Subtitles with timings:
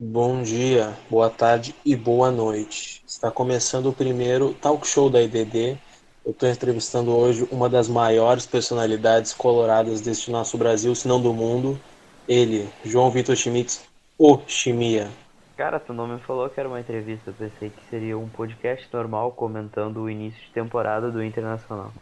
[0.00, 3.00] Bom dia, boa tarde e boa noite.
[3.06, 5.78] Está começando o primeiro talk show da IDD.
[6.24, 11.32] Eu estou entrevistando hoje uma das maiores personalidades coloradas deste nosso Brasil, se não do
[11.32, 11.78] mundo.
[12.26, 13.84] Ele, João Vitor Schmitz,
[14.18, 15.08] o Chimia.
[15.56, 17.30] Cara, tu não me falou que era uma entrevista.
[17.30, 21.92] Eu pensei que seria um podcast normal comentando o início de temporada do Internacional.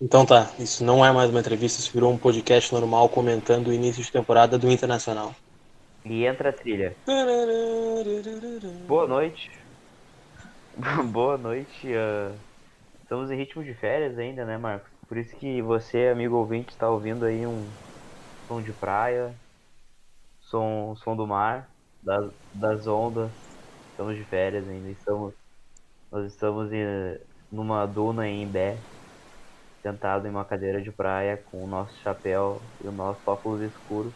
[0.00, 3.72] Então tá, isso não é mais uma entrevista, isso virou um podcast normal comentando o
[3.72, 5.32] início de temporada do Internacional.
[6.04, 6.96] E entra a trilha.
[8.88, 9.50] Boa noite.
[11.12, 11.86] Boa noite.
[11.86, 12.36] Uh,
[13.02, 14.90] estamos em ritmo de férias ainda, né, Marcos?
[15.06, 17.68] Por isso que você, amigo ouvinte, está ouvindo aí um
[18.48, 19.32] som de praia,
[20.40, 21.68] som, som do mar,
[22.02, 23.30] das, das ondas.
[23.90, 24.90] Estamos de férias ainda.
[24.90, 25.34] Estamos,
[26.10, 26.84] nós estamos em,
[27.50, 28.76] numa duna em Imbé,
[29.82, 34.12] sentado em uma cadeira de praia com o nosso chapéu e o nosso óculos escuro,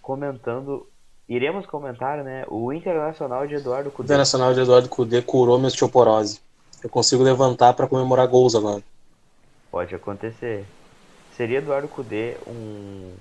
[0.00, 0.86] comentando
[1.28, 2.44] Iremos comentar, né?
[2.48, 4.04] O Internacional de Eduardo Cudê.
[4.04, 6.40] O Internacional de Eduardo Cudê curou minha osteoporose.
[6.82, 8.82] Eu consigo levantar para comemorar gols agora.
[9.70, 10.64] Pode acontecer.
[11.36, 13.12] Seria Eduardo Cudê um,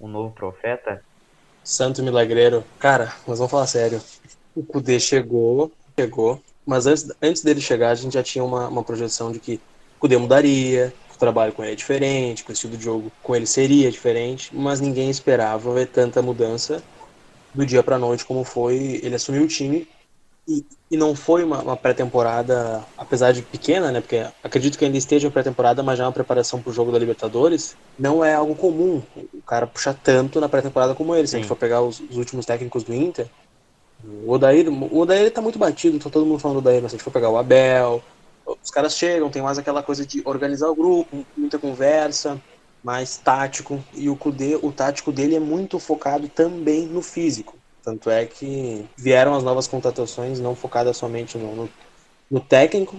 [0.00, 1.04] um novo profeta?
[1.62, 2.64] Santo milagreiro.
[2.78, 4.00] Cara, mas vamos falar sério.
[4.56, 8.82] O Cudê chegou, chegou, mas antes, antes dele chegar, a gente já tinha uma, uma
[8.82, 9.60] projeção de que
[9.96, 13.36] o Cudê mudaria, o trabalho com ele é diferente, que o estilo de jogo com
[13.36, 16.82] ele seria diferente, mas ninguém esperava ver tanta mudança
[17.54, 19.86] do dia para noite como foi ele assumiu o time
[20.46, 24.00] e, e não foi uma, uma pré-temporada, apesar de pequena, né?
[24.00, 26.98] Porque acredito que ainda esteja pré-temporada, mas já é uma preparação para o jogo da
[26.98, 27.76] Libertadores.
[27.96, 29.00] Não é algo comum
[29.32, 31.26] o cara puxar tanto na pré-temporada como ele.
[31.26, 31.36] Se Sim.
[31.36, 33.28] a gente for pegar os, os, últimos técnicos do Inter,
[34.04, 36.96] o Odair, o Odair tá muito batido, tá todo mundo falando do Odair, mas se
[36.96, 38.02] a gente for pegar o Abel,
[38.44, 42.40] os caras chegam, tem mais aquela coisa de organizar o grupo, muita conversa
[42.82, 47.56] mais tático, e o Kudê, o tático dele é muito focado também no físico.
[47.82, 51.68] Tanto é que vieram as novas contratações não focadas somente no, no,
[52.30, 52.96] no técnico,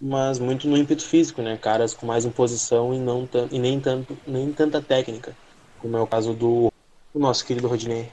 [0.00, 1.56] mas muito no ímpeto físico, né?
[1.56, 5.36] Caras com mais imposição e, não e nem, tanto, nem tanta técnica,
[5.78, 6.72] como é o caso do,
[7.14, 8.10] do nosso querido Rodinei.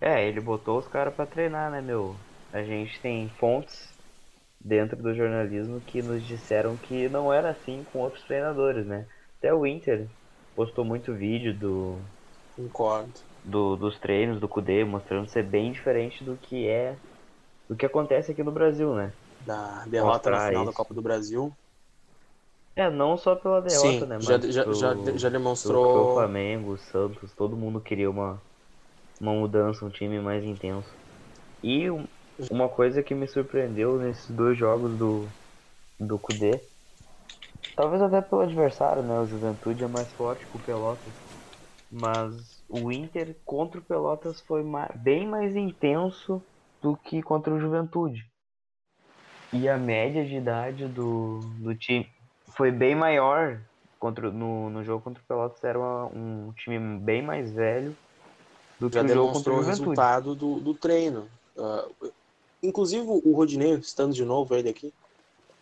[0.00, 2.16] É, ele botou os caras para treinar, né, meu?
[2.52, 3.91] A gente tem fontes
[4.64, 9.06] dentro do jornalismo que nos disseram que não era assim com outros treinadores, né?
[9.38, 10.06] Até o Inter
[10.54, 11.98] postou muito vídeo do.
[12.56, 13.12] Concordo.
[13.44, 16.96] Do, dos treinos do Kudê, mostrando ser bem diferente do que é.
[17.68, 19.12] do que acontece aqui no Brasil, né?
[19.44, 20.70] Da derrota Mostrar na final isso.
[20.70, 21.52] da Copa do Brasil.
[22.74, 24.14] É, não só pela derrota, Sim, né?
[24.16, 26.12] Mas já, já, já, já demonstrou.
[26.12, 28.40] O Flamengo, o Santos, todo mundo queria uma,
[29.20, 30.88] uma mudança, um time mais intenso.
[31.62, 31.90] E
[32.50, 35.26] uma coisa que me surpreendeu nesses dois jogos do,
[35.98, 36.60] do Kudê,
[37.76, 39.18] talvez até pelo adversário, né?
[39.20, 41.12] O Juventude é mais forte que o Pelotas.
[41.90, 44.64] Mas o Inter contra o Pelotas foi
[44.96, 46.42] bem mais intenso
[46.80, 48.24] do que contra o Juventude.
[49.52, 52.08] E a média de idade do, do time
[52.56, 53.60] foi bem maior.
[53.98, 57.94] Contra, no, no jogo contra o Pelotas era uma, um time bem mais velho
[58.80, 59.80] do Já que o jogo contra o Juventude.
[59.80, 61.28] resultado do, do treino.
[61.56, 62.12] Uh,
[62.62, 64.92] Inclusive, o Rodinei, estando de novo ele aqui,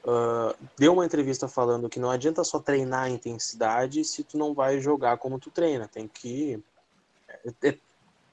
[0.04, 4.52] uh, deu uma entrevista falando que não adianta só treinar a intensidade se tu não
[4.52, 5.88] vai jogar como tu treina.
[5.88, 6.62] Tem que
[7.28, 7.78] é, é,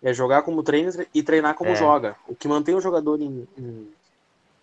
[0.04, 1.76] é jogar como treina e treinar como é.
[1.76, 2.16] joga.
[2.28, 3.88] O que mantém o jogador em, em,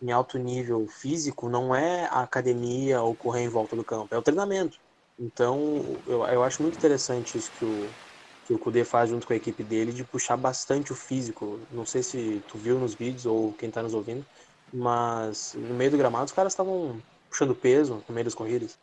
[0.03, 4.19] em, alto nível físico não é a academia ou correr em volta do campo, é
[4.19, 4.79] o treinamento.
[5.19, 7.89] Então, eu, eu acho muito interessante isso que o,
[8.47, 11.61] que o Kudê faz junto com a equipe dele de puxar bastante o físico.
[11.73, 14.25] Não sei se tu viu nos vídeos ou quem tá nos ouvindo,
[14.73, 18.79] mas no meio do gramado os caras estavam puxando peso no meio das corridas.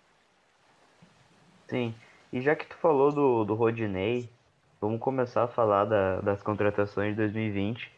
[1.67, 1.94] Sim,
[2.33, 4.29] e já que tu falou do, do Rodinei,
[4.79, 7.91] vamos começar a falar da, das contratações de 2020.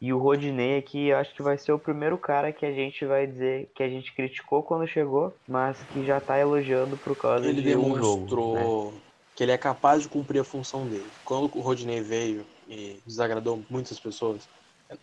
[0.00, 3.26] E o Rodinei aqui acho que vai ser o primeiro cara que a gente vai
[3.26, 7.62] dizer que a gente criticou quando chegou, mas que já tá elogiando por causa Ele
[7.62, 8.54] de um jogo.
[8.54, 9.00] Né?
[9.36, 11.06] Que ele é capaz de cumprir a função dele.
[11.22, 14.48] Quando o Rodney veio e desagradou muitas pessoas,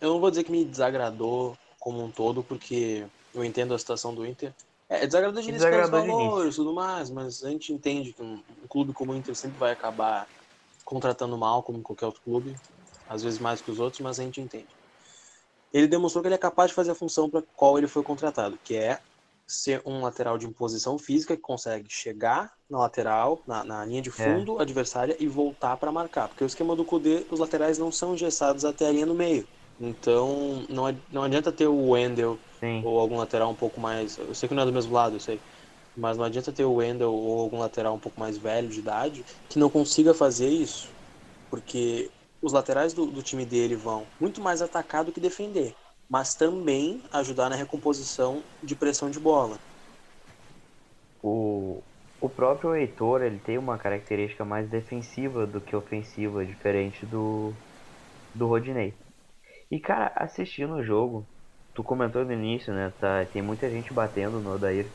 [0.00, 4.12] eu não vou dizer que me desagradou como um todo, porque eu entendo a situação
[4.12, 4.52] do Inter.
[4.88, 8.34] É, desagradou de início pelos valores e tudo mais, mas a gente entende que um,
[8.34, 10.26] um, clube como o Inter sempre vai acabar
[10.84, 12.56] contratando mal, como qualquer outro clube,
[13.08, 14.66] às vezes mais que os outros, mas a gente entende.
[15.72, 18.58] Ele demonstrou que ele é capaz de fazer a função para qual ele foi contratado,
[18.64, 19.00] que é
[19.46, 24.08] ser um lateral de imposição física que consegue chegar na lateral, na, na linha de
[24.08, 24.12] é.
[24.12, 24.62] fundo é.
[24.62, 26.28] adversária e voltar para marcar.
[26.28, 29.46] Porque o esquema do Kudê, os laterais não são engessados até a linha no meio.
[29.80, 32.82] Então não, não adianta ter o Wendel Sim.
[32.84, 34.16] ou algum lateral um pouco mais.
[34.18, 35.40] Eu sei que não é do mesmo lado, eu sei.
[35.96, 39.24] Mas não adianta ter o Wendel ou algum lateral um pouco mais velho de idade
[39.48, 40.88] que não consiga fazer isso.
[41.50, 42.10] Porque
[42.42, 45.74] os laterais do, do time dele vão muito mais atacar do que defender,
[46.08, 49.58] mas também ajudar na recomposição de pressão de bola.
[51.22, 51.80] O,
[52.24, 57.54] o próprio Heitor ele tem uma característica mais defensiva do que ofensiva, diferente do,
[58.34, 58.94] do Rodinei.
[59.70, 61.28] E cara, assistindo o jogo,
[61.74, 62.90] tu comentou no início, né?
[62.98, 64.94] Tá, tem muita gente batendo no Odair.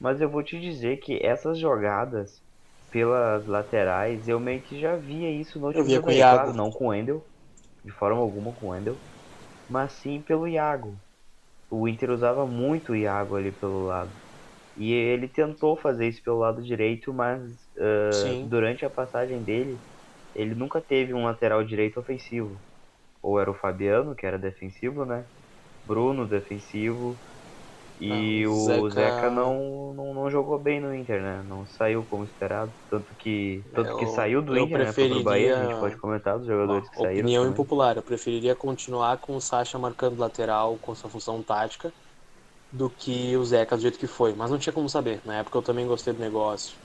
[0.00, 2.42] Mas eu vou te dizer que essas jogadas
[2.90, 6.52] pelas laterais, eu meio que já via isso no com o Iago.
[6.52, 7.24] não com o Wendel,
[7.84, 9.00] de forma alguma com o Wendel,
[9.68, 10.98] mas sim pelo Iago.
[11.70, 14.25] O Inter usava muito o Iago ali pelo lado.
[14.76, 18.42] E ele tentou fazer isso pelo lado direito, mas ah, Sim.
[18.42, 19.82] durante a passagem dele,
[20.34, 22.62] ele nunca teve um lateral direito ofensivo.
[23.22, 25.28] Ou era o Fabiano, que era defensivo, né?
[25.84, 27.22] Bruno, defensivo.
[27.98, 31.42] E Ah, o Zeca- Zeca, não, não, não jogou bem no Inter, né?
[31.42, 32.74] Não saiu como esperado.
[32.90, 34.92] Tanto que, tanto que Eu- saiu do Inter, né?
[34.94, 37.32] Foi pro Bahia, a gente preferiria- pode comentar dos jogadores que saíram.
[37.32, 37.66] opinião também.
[37.66, 41.94] impopular, eu preferiria continuar com o Sacha marcando lateral com sua função tática
[42.72, 45.20] do que o Zeca do jeito que foi, mas não tinha como saber.
[45.24, 46.76] Na época eu também gostei do negócio.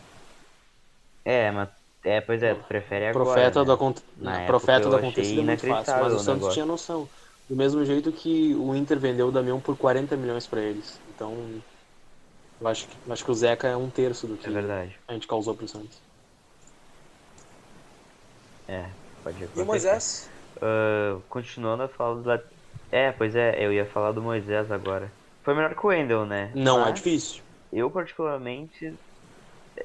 [1.26, 1.70] É, mas.
[2.04, 3.24] É, pois é, tu prefere agora.
[3.26, 3.66] profeta né?
[3.66, 3.94] do, acon...
[4.18, 6.54] Na época profeta do acontecido é muito fácil, mas o o Santos negócio.
[6.54, 7.10] tinha noção.
[7.50, 11.00] Do mesmo jeito que o Inter vendeu o Damião por 40 milhões pra eles.
[11.14, 11.62] Então,
[12.60, 15.00] eu acho que, eu acho que o Zeca é um terço do que É verdade.
[15.08, 16.02] a gente causou pro Santos.
[18.68, 18.90] É,
[19.24, 19.66] pode E o acontecer.
[19.66, 20.30] Moisés?
[20.62, 22.44] Ah, continuando a falar do.
[22.92, 25.12] É, pois é, eu ia falar do Moisés agora.
[25.44, 26.56] Foi melhor que o Wendel, né?
[26.56, 27.44] Não é Mas difícil.
[27.72, 29.00] Eu, particularmente,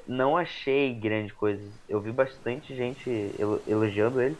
[0.06, 1.62] não achei grande coisa.
[1.88, 4.38] Eu vi bastante gente elo- elogiando ele.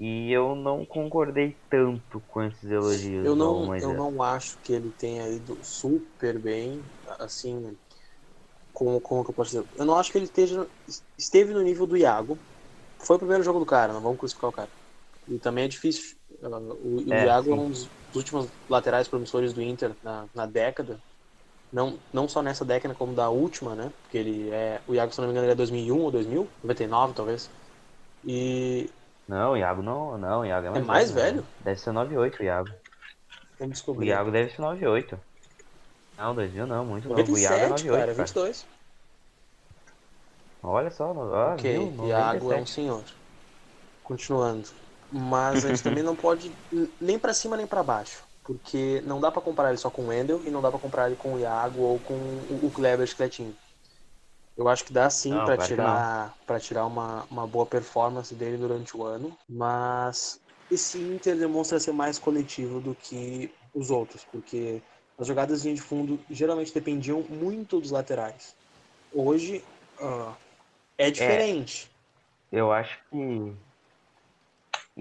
[0.00, 3.76] E eu não concordei tanto com esses elogios Eu não, Moisés.
[3.78, 7.78] eu não acho que ele tenha ido super bem, assim,
[8.72, 9.68] como, como que eu posso dizer?
[9.76, 10.70] Eu não acho que ele esteja,
[11.18, 12.44] esteve no nível do Iago.
[13.02, 14.72] Foi o primeiro jogo do cara, não vamos crucificar o cara.
[15.28, 16.18] E também é difícil.
[16.42, 17.60] uh, o o É, Iago é sim.
[17.60, 20.98] um dos últimos laterais promissores do Inter na, na década.
[21.72, 23.92] Não, não só nessa década, como da última, né?
[24.02, 24.80] Porque ele é.
[24.88, 26.48] O Iago, se não me engano, ele é 2001 ou 2000?
[26.64, 27.48] 99, talvez.
[28.24, 28.90] E.
[29.28, 31.22] Não, o Iago não, não, o Iago é mais, É mais né?
[31.22, 31.46] velho?
[31.60, 32.68] Deve ser 98 o Iago.
[33.58, 34.06] Vamos O descobrir.
[34.08, 35.18] Iago deve ser 98.
[36.18, 37.32] Não, 2000 não, muito novo.
[37.32, 38.24] O Iago é 97, 98, cara, cara.
[38.26, 38.66] 22.
[40.62, 42.06] Olha só, ó, Ok, viu?
[42.08, 42.70] Iago é um 97.
[42.70, 43.04] senhor.
[44.02, 44.68] Continuando.
[45.10, 46.52] Mas a gente também não pode
[47.00, 48.22] nem pra cima nem pra baixo.
[48.44, 51.06] Porque não dá pra comparar ele só com o Wendel e não dá pra comparar
[51.06, 52.14] ele com o Iago ou com
[52.66, 53.54] o Kleber Chicletinho.
[54.56, 58.96] Eu acho que dá sim que tirar, pra tirar uma, uma boa performance dele durante
[58.96, 59.36] o ano.
[59.48, 60.40] Mas
[60.70, 64.24] esse Inter demonstra ser mais coletivo do que os outros.
[64.24, 64.82] Porque
[65.18, 68.54] as jogadas de fundo geralmente dependiam muito dos laterais.
[69.12, 69.62] Hoje
[70.00, 70.34] ah,
[70.98, 71.90] é diferente.
[72.52, 73.54] Eu acho que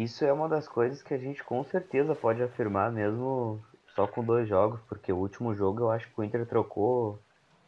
[0.03, 3.63] isso é uma das coisas que a gente com certeza pode afirmar mesmo
[3.95, 7.21] só com dois jogos, porque o último jogo eu acho que o Inter trocou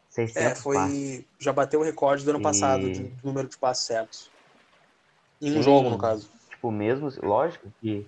[0.08, 0.62] 600 É, passes.
[0.62, 1.28] foi.
[1.40, 4.32] Já bateu o recorde do ano E- passado de número de passes certos.
[5.40, 5.62] Em um Sim.
[5.62, 6.30] jogo, no caso.
[6.50, 8.06] Tipo, mesmo, lógico que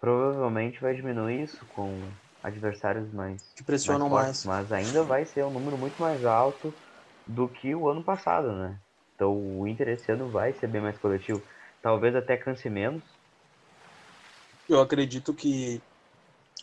[0.00, 2.12] provavelmente vai diminuir isso com
[2.42, 4.36] adversários mais, Que pressionam mais mais.
[4.36, 6.74] fortes, mas ainda vai ser um número muito mais alto
[7.26, 8.80] do que o ano passado, né?
[9.14, 11.44] Então o Inter esse ano vai ser bem mais coletivo.
[11.82, 13.19] Talvez até canse menos.
[14.70, 15.82] Eu acredito que,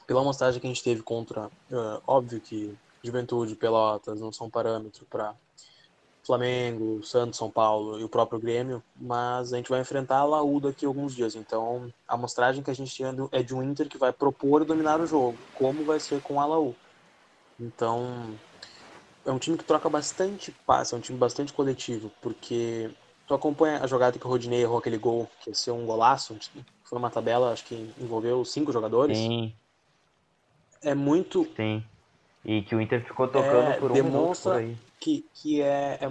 [0.07, 1.51] pela amostragem que a gente teve contra.
[1.73, 2.73] ah, óbvio que
[3.03, 5.35] Juventude, Pelotas não são parâmetro para
[6.25, 10.61] Flamengo, Santos, São Paulo e o próprio Grêmio, mas a gente vai enfrentar a Laú
[10.61, 11.35] daqui a alguns dias.
[11.35, 14.65] Então, a amostragem que a gente tem é de um Inter que vai propor e
[14.65, 16.73] dominar o jogo, como vai ser com a Laú.
[17.59, 18.39] Então,
[19.25, 22.89] é um time que troca bastante passe, é um time bastante coletivo, porque
[23.27, 26.37] tu acompanha a jogada que o Rodinei errou aquele gol, que ia ser um golaço,
[26.89, 29.17] foi uma tabela, acho que envolveu cinco jogadores.
[29.17, 29.53] Sim,
[30.81, 31.83] É muito sim.
[32.45, 34.77] E que o Inter ficou tocando É, por um minuto demonstra- por aí.
[34.99, 36.07] que, que é, é-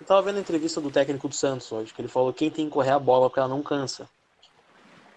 [0.00, 2.66] Eu tava vendo a entrevista do técnico do Santos hoje, que ele falou quem tem
[2.66, 4.08] que correr a bola porque ela não cansa.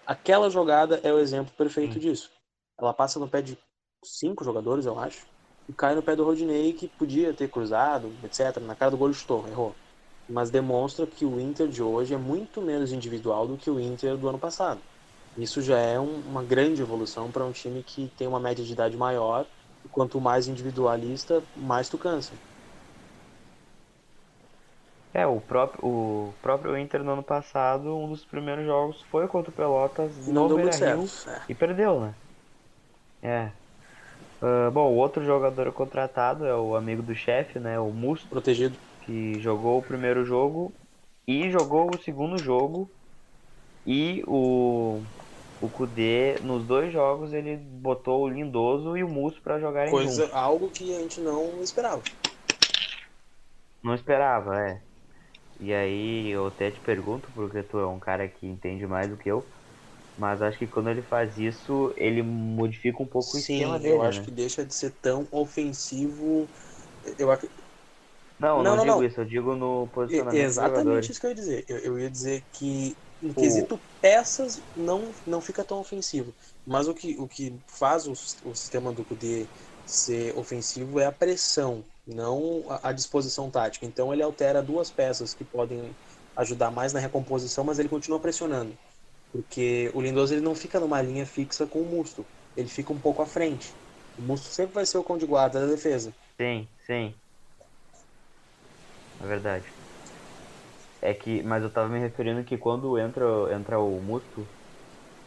[0.06, 2.00] Aquela jogada é o exemplo perfeito Sim.
[2.00, 2.30] disso.
[2.78, 3.58] Ela passa no pé de
[4.04, 5.26] cinco jogadores, eu acho,
[5.68, 8.64] e cai no pé do Rodinei, que podia ter cruzado, etc.
[8.64, 9.76] Na cara do gol chutou, errou.
[10.28, 14.16] Mas demonstra que o Inter de hoje é muito menos individual do que o Inter
[14.18, 14.84] do ano passado.
[15.36, 18.72] Isso já é um- uma grande evolução para um time que tem uma média de
[18.72, 19.48] idade maior.
[19.84, 22.40] E quanto mais individualista, mais tu cansa.
[25.12, 29.50] É, o próprio, o próprio Inter no ano passado, um dos primeiros jogos foi contra
[29.52, 31.10] o Pelotas E não deu muito certo.
[31.26, 31.48] É.
[31.48, 32.20] e perdeu, né?
[33.22, 33.56] É.
[34.40, 37.78] Ah, bom, o outro jogador contratado é o amigo do chefe, né?
[37.80, 38.78] O Musto, Protegido.
[39.04, 40.78] Que jogou o primeiro jogo
[41.26, 42.90] e jogou o segundo jogo
[43.86, 45.06] E o,
[45.60, 50.00] o Kudê, nos dois jogos, ele botou o Lindoso e o Musso para jogarem Coisa,
[50.00, 50.34] juntos.
[50.34, 52.02] algo que a gente não esperava.
[53.82, 54.84] Não esperava, é.
[55.60, 59.18] E aí eu até te pergunto, porque tu é um cara que entende mais do
[59.18, 59.50] que eu,
[60.16, 63.98] mas acho que quando ele faz isso, ele modifica um pouco o Sim, esquema dele,
[63.98, 64.24] eu acho né?
[64.24, 66.48] que deixa de ser tão ofensivo.
[67.18, 67.30] Eu,
[68.44, 69.04] Não, Não, não, não, digo não.
[69.04, 71.64] isso, eu digo no posicionamento Exatamente isso que eu ia dizer.
[71.68, 76.36] Eu, eu ia dizer que, em quesito peças, não, não fica tão ofensivo.
[76.64, 79.50] Mas o que, o que faz o, o sistema do Kudê
[79.84, 83.86] ser ofensivo é a pressão, não a, a disposição tática.
[83.86, 85.96] Então ele altera duas peças que podem
[86.36, 88.78] ajudar mais na recomposição, mas ele continua pressionando.
[89.32, 92.28] Porque o Lindoso ele não fica numa linha fixa com o Musto.
[92.56, 93.76] Ele fica um pouco à frente.
[94.16, 96.16] O Musto sempre vai ser o cão de guarda da defesa.
[96.40, 97.20] Sim, sim.
[99.24, 99.74] É verdade.
[101.00, 104.50] É que, mas eu tava me referindo que quando entra, entra o Musto,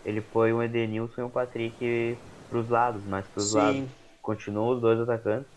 [0.04, 3.84] ele põe o Edenilson e o Patrick pros lados, mas pros lados.
[3.84, 5.52] Sim, Continuam os dois atacantes.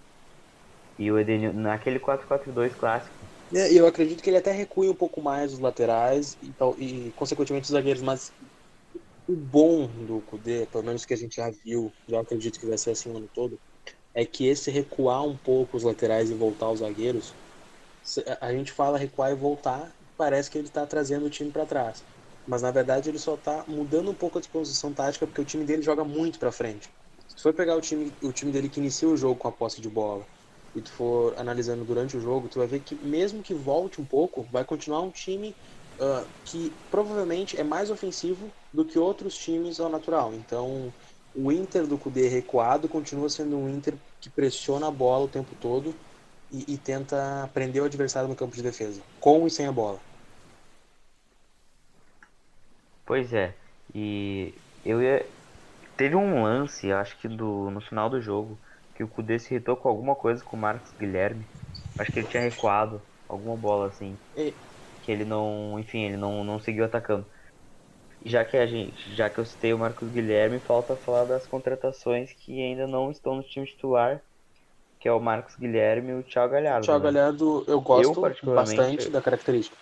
[0.96, 3.28] E o Edenilson, naquele 4-4-2 clássico.
[3.52, 6.78] É, E eu acredito que ele até recue um pouco mais os laterais e, tal-
[6.78, 8.02] e consequentemente, os zagueiros.
[8.02, 8.32] Mas
[9.26, 12.78] o bom do Kudê, pelo menos que a gente já viu, já acredito que vai
[12.78, 13.60] ser assim o ano todo,
[14.14, 17.38] é que esse recuar um pouco os laterais e voltar os zagueiros,
[18.40, 22.04] a- gente fala recuar e voltar, parece que ele está trazendo o time para trás.
[22.46, 25.64] Mas na verdade ele só está mudando um pouco a disposição tática porque o time
[25.64, 26.90] dele joga muito para frente.
[27.28, 29.80] Se for pegar o time, o time dele que inicia o jogo com a posse
[29.80, 30.26] de bola
[30.74, 34.06] e tu for analisando durante o jogo, tu vai ver que mesmo que volte um
[34.06, 35.56] pouco, vai continuar um time
[36.00, 40.34] ah, que provavelmente é mais ofensivo do que outros times ao natural.
[40.34, 40.94] Então,
[41.34, 45.54] o Inter do Cudê recuado continua sendo um Inter que pressiona a bola o tempo
[45.56, 46.00] todo
[46.50, 50.00] e, e tenta prender o adversário no campo de defesa, com e sem a bola.
[53.04, 53.58] Pois é.
[53.94, 55.30] E eu ia.
[55.96, 58.60] Teve um lance, acho que do, no final do jogo,
[58.94, 61.48] que o Kudê se irritou com alguma coisa com o Marcos Guilherme.
[61.98, 64.20] Acho que ele tinha recuado alguma bola assim.
[64.36, 64.54] E-
[65.02, 65.78] Que ele não.
[65.80, 67.30] Enfim, ele não, não seguiu atacando.
[68.24, 72.32] Já que a gente, já que eu citei o Marcos Guilherme, falta falar das contratações
[72.32, 74.22] que ainda não estão no time titular,
[75.00, 76.82] que é o Marcos Guilherme e o Thiago Galhardo.
[76.82, 77.12] O Thiago né?
[77.12, 79.76] Galhardo eu gosto particularmente, bastante da característica.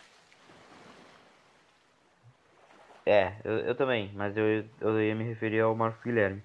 [3.05, 6.43] É, eu, eu também, mas eu, eu ia me referir ao Marcos Guilherme.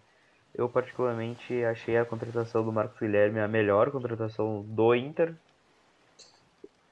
[0.55, 5.35] Eu particularmente achei a contratação do Marcos Guilherme a melhor contratação do Inter.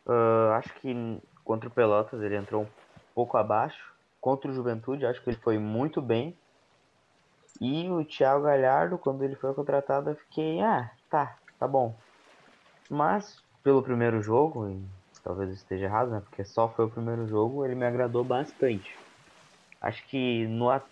[0.05, 2.67] Ah, acho que contra o Pelotas ele entrou um
[3.15, 3.91] pouco abaixo.
[4.19, 6.35] Contra o Juventude, acho que ele foi muito bem.
[7.59, 11.96] E o Thiago Galhardo, quando ele foi contratado, eu fiquei, ah, tá, tá bom.
[12.89, 14.84] Mas, pelo primeiro jogo, e
[15.24, 16.20] talvez eu esteja errado, né?
[16.20, 18.89] Porque só foi o primeiro jogo, ele me agradou bastante.
[19.80, 20.84] Acho que no at-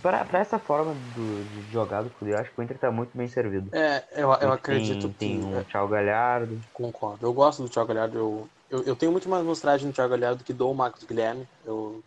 [0.00, 3.16] pra, pra essa forma do, de jogar do Cudê, acho que o Inter tá muito
[3.16, 3.68] bem servido.
[3.74, 5.18] É, eu, eu acredito tem, que.
[5.18, 6.60] tem um é, Thiago Galhardo.
[6.72, 7.26] Concordo.
[7.26, 8.16] Eu gosto do Thiago Galhardo.
[8.16, 11.46] Eu, eu, eu tenho muito mais mostragem do Thiago Galhardo do que do Marcos Guilherme.
[11.64, 12.02] Eu,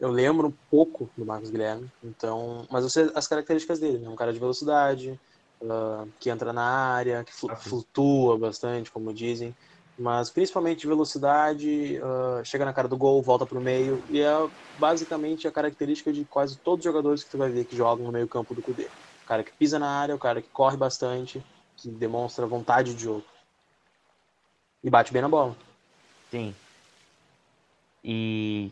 [0.00, 1.90] eu lembro um pouco do Marcos Guilherme.
[2.02, 3.98] Então, mas eu sei as características dele.
[3.98, 4.08] né?
[4.08, 5.18] Um cara de velocidade,
[5.64, 9.54] ah, que entra na área, que flutua bastante, como dizem.
[9.98, 14.02] Mas principalmente de velocidade, ah, chega na cara do gol, volta pro meio.
[14.10, 14.32] E é
[14.78, 18.12] basicamente a característica de quase todos os jogadores que tu vai ver que jogam no
[18.12, 18.84] meio campo do Cudê.
[19.24, 21.42] O cara que pisa na área, o cara que corre bastante,
[21.76, 23.24] que demonstra vontade de jogo.
[24.84, 25.56] E bate bem na bola.
[26.30, 26.54] Sim.
[28.04, 28.70] E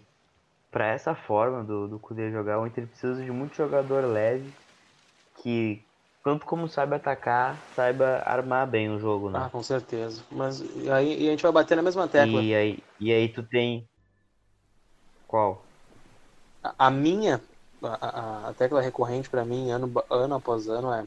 [0.71, 4.53] pra essa forma do, do Cudê jogar, o Inter precisa de muito jogador leve
[5.43, 5.83] que,
[6.25, 9.51] tanto como sabe atacar, saiba armar bem o jogo, Ah, né?
[9.51, 10.27] com certeza.
[10.31, 12.49] Mas e aí e a gente vai bater na mesma tecla.
[12.49, 13.89] E aí, e aí tu tem.
[15.27, 15.69] Qual?
[16.63, 17.43] A, a minha,
[17.83, 21.07] a, a- tecla recorrente pra mim, ano, ano após ano, é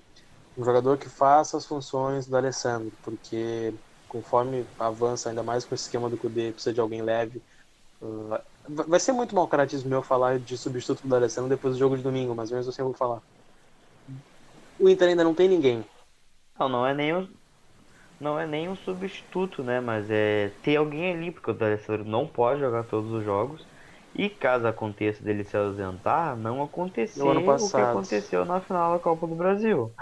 [0.58, 5.86] um jogador que faça as funções do Alessandro, porque conforme avança, ainda mais com esse
[5.86, 7.44] esquema do Cudê, precisa de alguém leve.
[8.02, 11.80] Ah, vai vai ser muito mau caratismo meu falar de substituto do Alessandro depois do
[11.80, 13.22] jogo de domingo, mas mesmo assim eu vou falar.
[14.80, 15.84] O Inter ainda não tem ninguém.
[16.60, 17.28] Não, não é nem um,
[18.20, 19.80] não é nem um substituto, né?
[19.80, 23.66] Mas é ter alguém ali, porque o D'Alessandro não pode jogar todos os jogos.
[24.16, 28.00] E caso aconteça dele se ausentar, não acontecer No ano o que passado.
[28.00, 29.94] aconteceu na final da Copa do Brasil.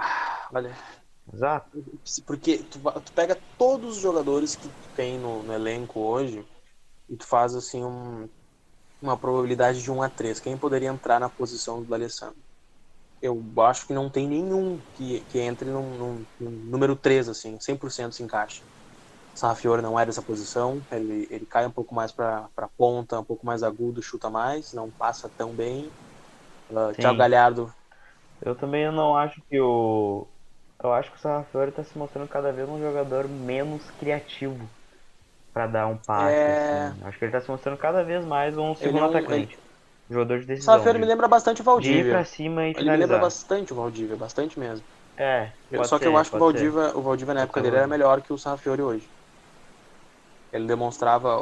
[0.53, 0.71] Olha,
[1.33, 1.69] Exato.
[2.25, 6.45] Porque tu, tu pega todos os jogadores que tu tem no, no elenco hoje
[7.09, 8.29] e tu faz assim um-
[9.01, 10.39] uma probabilidade de 1 a 3.
[10.41, 12.44] Quem poderia entrar na posição do D'Alessandro?
[13.25, 17.59] Eu acho que não tem nenhum que, que entre num, num- num número 3, assim,
[17.59, 18.65] 100% se encaixa.
[19.33, 23.45] Sarrafiore não era essa posição, ele, ele cai um pouco mais para ponta, um pouco
[23.45, 25.93] mais agudo, chuta mais, não passa tão bem.
[26.69, 27.73] Uh, Thiago Galhardo.
[28.41, 30.27] Eu também não acho que o.
[30.83, 34.69] Eu acho que o Sarrafiore está se mostrando cada vez um jogador menos criativo
[35.53, 36.49] para dar um passe.
[36.49, 36.51] É...
[36.51, 37.01] Assim.
[37.03, 39.31] Acho que ele está se mostrando cada vez mais um segundo é um, atacante.
[39.31, 39.64] Ele...
[40.09, 40.73] Jogador de decisão.
[40.73, 42.03] O Sarrafiore me lembra bastante o Valdívia.
[42.03, 44.85] De ir pra cima e Ele me lembra bastante o Valdívia, bastante mesmo.
[45.17, 45.53] É.
[45.83, 48.21] Só que ser, eu acho que o Valdívia, o Valdívia na época dele era melhor
[48.21, 49.09] que o Sarrafiore hoje.
[50.51, 51.41] Ele demonstrava.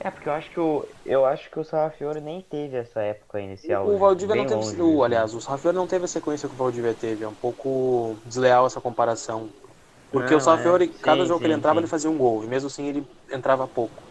[0.00, 3.40] É, porque eu acho que o, eu acho que o Sarrafiore nem teve essa época
[3.40, 3.86] inicial.
[3.86, 4.82] O, o Valdívia não teve.
[4.82, 7.24] O, aliás, o Sarrafiore não teve a sequência que o Valdívia teve.
[7.24, 9.50] É um pouco desleal essa comparação.
[10.10, 10.98] Porque não, o Sarrafiore, é.
[11.02, 11.80] cada sim, jogo sim, que ele entrava, sim.
[11.80, 12.44] ele fazia um gol.
[12.44, 14.03] E mesmo assim ele entrava pouco.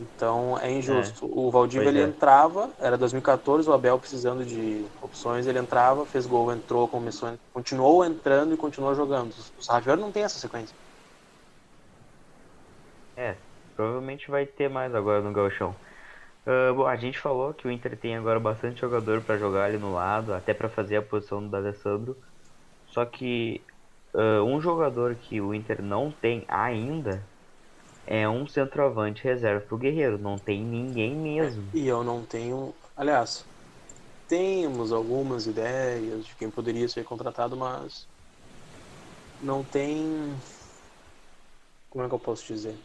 [0.00, 1.26] Então é injusto.
[1.26, 1.28] É.
[1.30, 2.04] O Valdívia ele é.
[2.04, 8.04] entrava, era 2014, o Abel precisando de opções, ele entrava, fez gol, entrou, começou, continuou
[8.04, 9.34] entrando e continuou jogando.
[9.58, 10.74] O Sarrafiore não tem essa sequência.
[13.16, 13.36] É,
[13.80, 15.74] Provavelmente vai ter mais agora no Gauchão.
[16.46, 19.78] Uh, bom, a gente falou que o Inter tem agora bastante jogador para jogar ali
[19.78, 22.14] no lado, até para fazer a posição do Alessandro.
[22.88, 23.62] Só que
[24.12, 27.22] uh, um jogador que o Inter não tem ainda
[28.06, 30.18] é um centroavante reserva pro Guerreiro.
[30.18, 31.68] Não tem ninguém mesmo.
[31.74, 32.74] E eu não tenho.
[32.96, 33.44] Aliás,
[34.28, 38.06] temos algumas ideias de quem poderia ser contratado, mas
[39.42, 40.04] não tem.
[41.90, 42.76] Como é que eu posso dizer?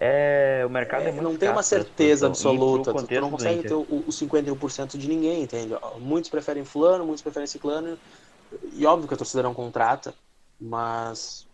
[0.00, 3.74] É, o mercado é, é muito Não tem uma certeza absoluta, tu, não consegue ter
[3.74, 5.74] o, o 51% de ninguém, entende?
[6.00, 7.98] Muitos preferem fulano, muitos preferem ciclano,
[8.72, 10.14] e óbvio que a torcida não contrata,
[10.60, 11.46] mas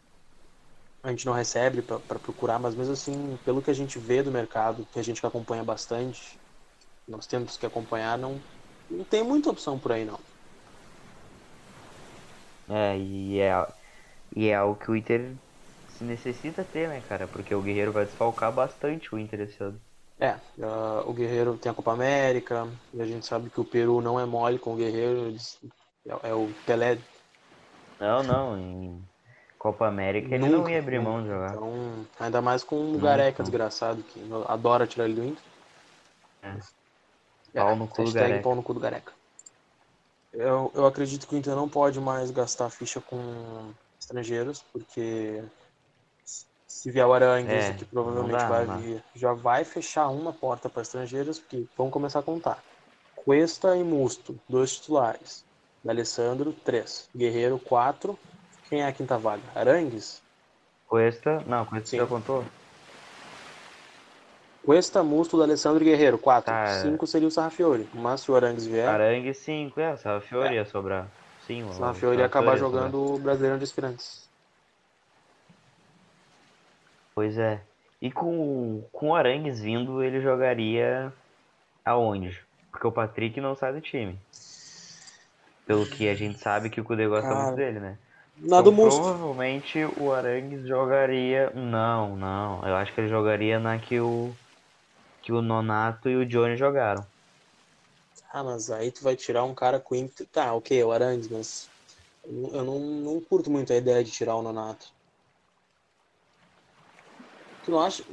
[1.09, 4.31] a gente não recebe para procurar, mas mesmo assim, pelo que a gente vê do
[4.31, 6.39] mercado, que a gente acompanha bastante,
[7.09, 8.39] nós temos que acompanhar, não,
[8.91, 10.19] não tem muita opção por aí não.
[12.69, 13.67] É, e é,
[14.37, 15.35] e é algo que o Inter
[16.03, 17.27] necessita ter, né, cara?
[17.27, 19.81] Porque o Guerreiro vai desfalcar bastante o Inter esse ano.
[20.21, 24.03] É, uh, o Guerreiro tem a Copa América, e a gente sabe que o Peru
[24.03, 25.59] não é mole com o Guerreiro, eles,
[26.07, 26.99] é, é, o Pelé.
[27.99, 29.08] Não, não, em
[29.59, 31.55] Copa América ele Nunca, não ia abrir mão de jogar.
[31.55, 35.43] Então, ainda mais com um Gareca desgraçado, que adora tirar ele do Inter.
[36.43, 36.57] É.
[37.55, 38.43] é pau no cu do Gareca.
[38.43, 39.13] pau no cu do Gareca.
[40.33, 45.43] Eu, eu acredito que o Inter não pode mais gastar ficha com estrangeiros, porque
[46.69, 50.69] se vier o Arangues, é, que provavelmente dá, vai vir, já vai fechar uma porta
[50.69, 52.63] para estrangeiros, porque vão começar a contar.
[53.17, 55.45] Cuesta e Musto, dois titulares.
[55.87, 57.09] Alessandro, três.
[57.17, 58.19] Guerreiro, quatro.
[58.69, 59.43] Quem é a quinta vaga?
[59.55, 60.23] Arangues?
[60.87, 62.45] Cuesta, não, Cuesta já contou.
[64.65, 66.53] Cuesta, Musto, Alessandro e Guerreiro, quatro.
[66.53, 66.83] Tá.
[66.83, 67.89] Cinco seria o Sarrafiore.
[67.95, 68.87] Mas se o Arangues vier.
[68.87, 70.55] Arangues, cinco, é, Sarrafiore é.
[70.57, 71.09] ia sobrar.
[71.47, 74.29] Sim, o Sarrafiore ia acabar jogando o Brasileiro de Aspirantes.
[77.15, 77.63] Pois é.
[78.01, 81.13] E com, com o Arangues vindo, ele jogaria
[81.85, 82.39] aonde?
[82.71, 84.21] Porque o Patrick não sai do time.
[85.67, 87.99] Pelo que a gente sabe que o Kudê gosta Cara, muito dele, né?
[88.41, 91.51] Nada então, Provavelmente o Arangues jogaria.
[91.51, 92.67] Não, não.
[92.67, 94.33] Eu acho que ele jogaria na que o.
[95.23, 97.05] Que o Nonato e o Johnny jogaram.
[98.33, 100.25] Ah, mas aí tu vai tirar um cara com ímpeto.
[100.27, 101.69] Tá, ok, o Arangues, mas.
[102.25, 104.93] Eu não, não curto muito a ideia de tirar o Nonato.
[107.65, 108.05] Tu não acha?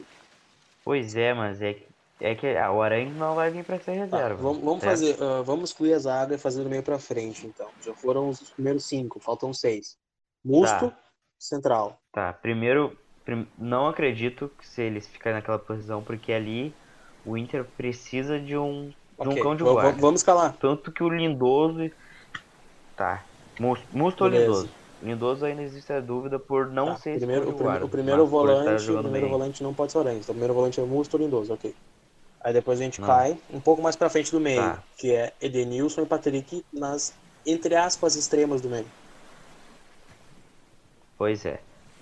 [0.84, 1.88] Pois é, mas é que,
[2.20, 4.36] é que ah, o Aranha não vai vir para ser tá, reserva.
[4.36, 7.46] Tá, vamos, vamos fazer, uh, vamos excluir a zaga e fazer do meio para frente,
[7.46, 7.70] então.
[7.84, 9.98] Já foram os primeiros cinco, faltam seis.
[10.46, 10.98] Musto, tá.
[11.40, 12.00] central.
[12.12, 13.48] Tá, primeiro, prim...
[13.58, 16.74] não acredito que se eles ficarem naquela posição, porque ali
[17.26, 20.00] o Inter precisa de um, de um cão de guarda.
[20.00, 20.56] Vamos escalar.
[20.60, 21.90] Tanto que o Lindoso.
[22.96, 23.24] Tá.
[23.60, 24.70] Musto, Musto ou Lindoso?
[25.02, 28.92] Lindoso ainda existe a dúvida por não tá, ser primeiro, o, guarda, o primeiro volante,
[28.92, 30.20] o primeiro volante não pode ser Orange.
[30.20, 31.76] Então, o primeiro volante é Musto ou Lindoso, ok.
[32.42, 33.08] Aí depois a gente não.
[33.08, 34.84] cai um pouco mais pra frente do meio, tá.
[34.98, 37.14] que é Edenilson e Patrick nas,
[37.46, 38.86] entre aspas, extremas do meio.
[41.18, 41.60] Pois é.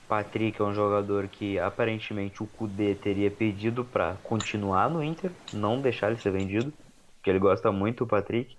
[0.07, 5.81] Patrick é um jogador que aparentemente o Kudê teria pedido para continuar no Inter, não
[5.81, 6.71] deixar ele ser vendido,
[7.15, 8.55] porque ele gosta muito do Patrick.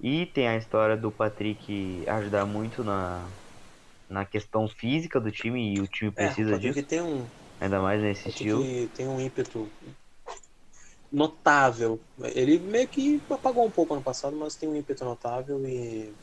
[0.00, 3.26] E tem a história do Patrick ajudar muito na,
[4.08, 6.82] na questão física do time e o time é, precisa é, disso.
[6.84, 7.26] Tem um,
[7.60, 8.64] ainda mais nesse estilo.
[8.96, 9.68] tem um ímpeto
[11.12, 11.98] notável.
[12.34, 16.14] Ele meio que apagou um pouco ano passado, mas tem um ímpeto notável e.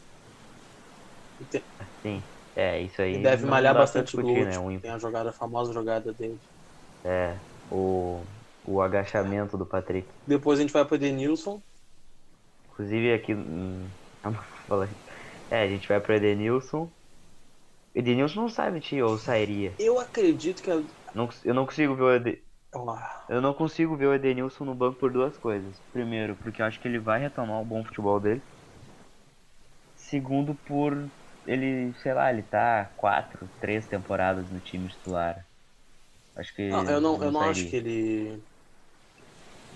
[1.52, 1.62] tem...
[2.02, 2.24] Sim,
[2.56, 3.16] é, isso aí.
[3.16, 4.46] Ele deve malhar bastante glúteo.
[4.46, 4.58] Né?
[4.58, 4.80] Um...
[4.80, 6.40] Tem a jogada, a famosa jogada dele.
[7.04, 7.36] É,
[7.72, 8.22] o,
[8.66, 10.08] o agachamento do Patrick.
[10.26, 11.62] Depois a gente vai pro Edenilson.
[12.72, 13.34] Inclusive aqui.
[13.34, 13.86] Hum,
[15.52, 16.90] é, a gente vai pro Edenilson.
[17.94, 19.74] Edenilson não do time ou sairia?
[19.80, 20.70] Eu acredito que
[21.14, 22.42] Não, eu não consigo ver o Ed...
[23.30, 25.74] Eu não consigo ver o Edenilson no banco por duas coisas.
[25.94, 28.42] Primeiro, porque eu acho que ele vai retomar o bom futebol dele.
[29.96, 30.94] Segundo, por
[31.46, 35.46] ele, sei lá, ele tá quatro, três temporadas no time titular.
[36.36, 36.70] Acho que.
[36.70, 38.44] não, eu não, eu não acho que ele.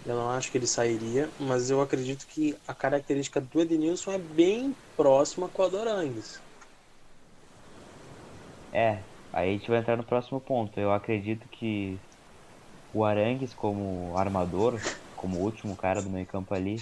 [0.06, 4.18] Eu não acho que ele sairia, mas eu acredito que a característica do Edenilson é
[4.18, 6.42] bem próxima com a do Arangues.
[8.72, 9.04] É,
[9.34, 10.80] aí a gente vai entrar no próximo ponto.
[10.80, 12.00] Eu acredito que
[12.94, 14.80] o Arangues, como armador,
[15.16, 16.78] como último cara do meio campo ali,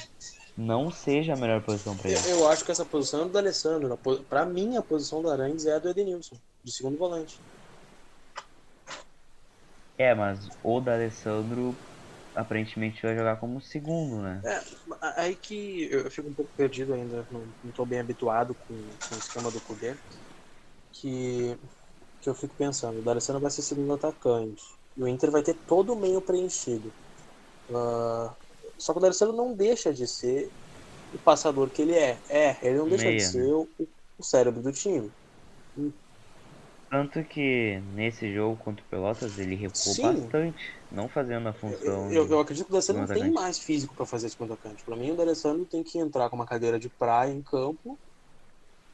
[0.58, 2.34] não seja a melhor posição Eu, ele.
[2.40, 3.94] eu acho que essa posição é do Alessandro.
[3.94, 7.46] A po- Pra mim, a posição do Arangues é a do Edenilson, de segundo volante.
[9.98, 11.76] É, mas o D'Alessandro
[12.36, 14.46] aparentemente vai jogar como segundo, né?
[14.46, 14.60] É,
[15.22, 19.16] aí que eu fico um pouco perdido ainda, não, não tô bem habituado com, com
[19.16, 19.98] o esquema do Kudê,
[20.92, 21.58] que,
[22.22, 24.62] que eu fico pensando, o D'Alessandro vai ser segundo atacante,
[24.98, 26.94] e o Inter vai ter todo o meio preenchido.
[27.74, 28.36] Ah,
[28.80, 30.54] só que o D'Alessandro não deixa de ser
[31.12, 32.22] o passador que ele é.
[32.30, 33.52] É, ele não deixa Meia, de né?
[33.52, 33.70] ser o,
[34.18, 35.14] o cérebro do time.
[36.90, 39.96] Tanto que nesse jogo contra o Pelotas ele recuou Sim.
[39.96, 40.62] bastante,
[40.92, 42.14] não fazendo a função.
[42.14, 44.84] Eu, de- eu acredito que o D'Alessandro não tem mais físico para fazer segundo atacante.
[44.86, 48.00] Para mim, o D'Alessandro tem que entrar com uma cadeira de praia em campo,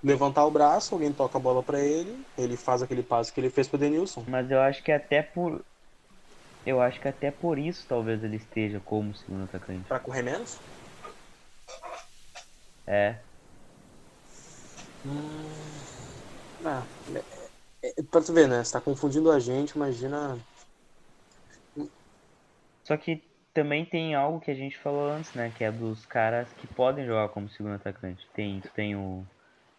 [0.04, 3.50] levantar o braço, alguém toca a bola para ele, ele faz aquele passe que ele
[3.50, 4.28] fez pro Denilson.
[4.28, 5.66] Mas eu acho que até por.
[6.66, 9.88] Eu acho que até por isso talvez ele esteja como segundo atacante.
[9.88, 10.62] Para correr menos?
[12.88, 13.20] É.
[16.64, 16.88] Ah,
[17.84, 18.64] é, é, pra tu ver, né?
[18.64, 20.40] Você tá confundindo a gente, imagina.
[22.86, 23.22] Só que
[23.54, 25.52] também tem algo que a gente falou antes, né?
[25.52, 28.26] Que é dos caras que podem jogar como segundo atacante.
[28.34, 29.26] Tem, tu tem o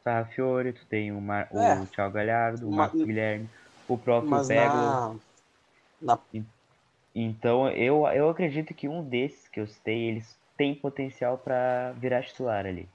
[0.03, 1.49] Sarrafiore, tu tem o, Mar...
[1.53, 1.81] É.
[1.81, 3.51] o Thiago Galhardo, o Ma- Marcos Guilherme,
[3.89, 4.79] o próprio Mas Peglo.
[4.79, 5.17] na,
[6.01, 6.19] na.
[7.15, 12.23] Então eu, eu acredito que um desses que eu citei, eles têm potencial pra virar
[12.23, 12.89] titular ali.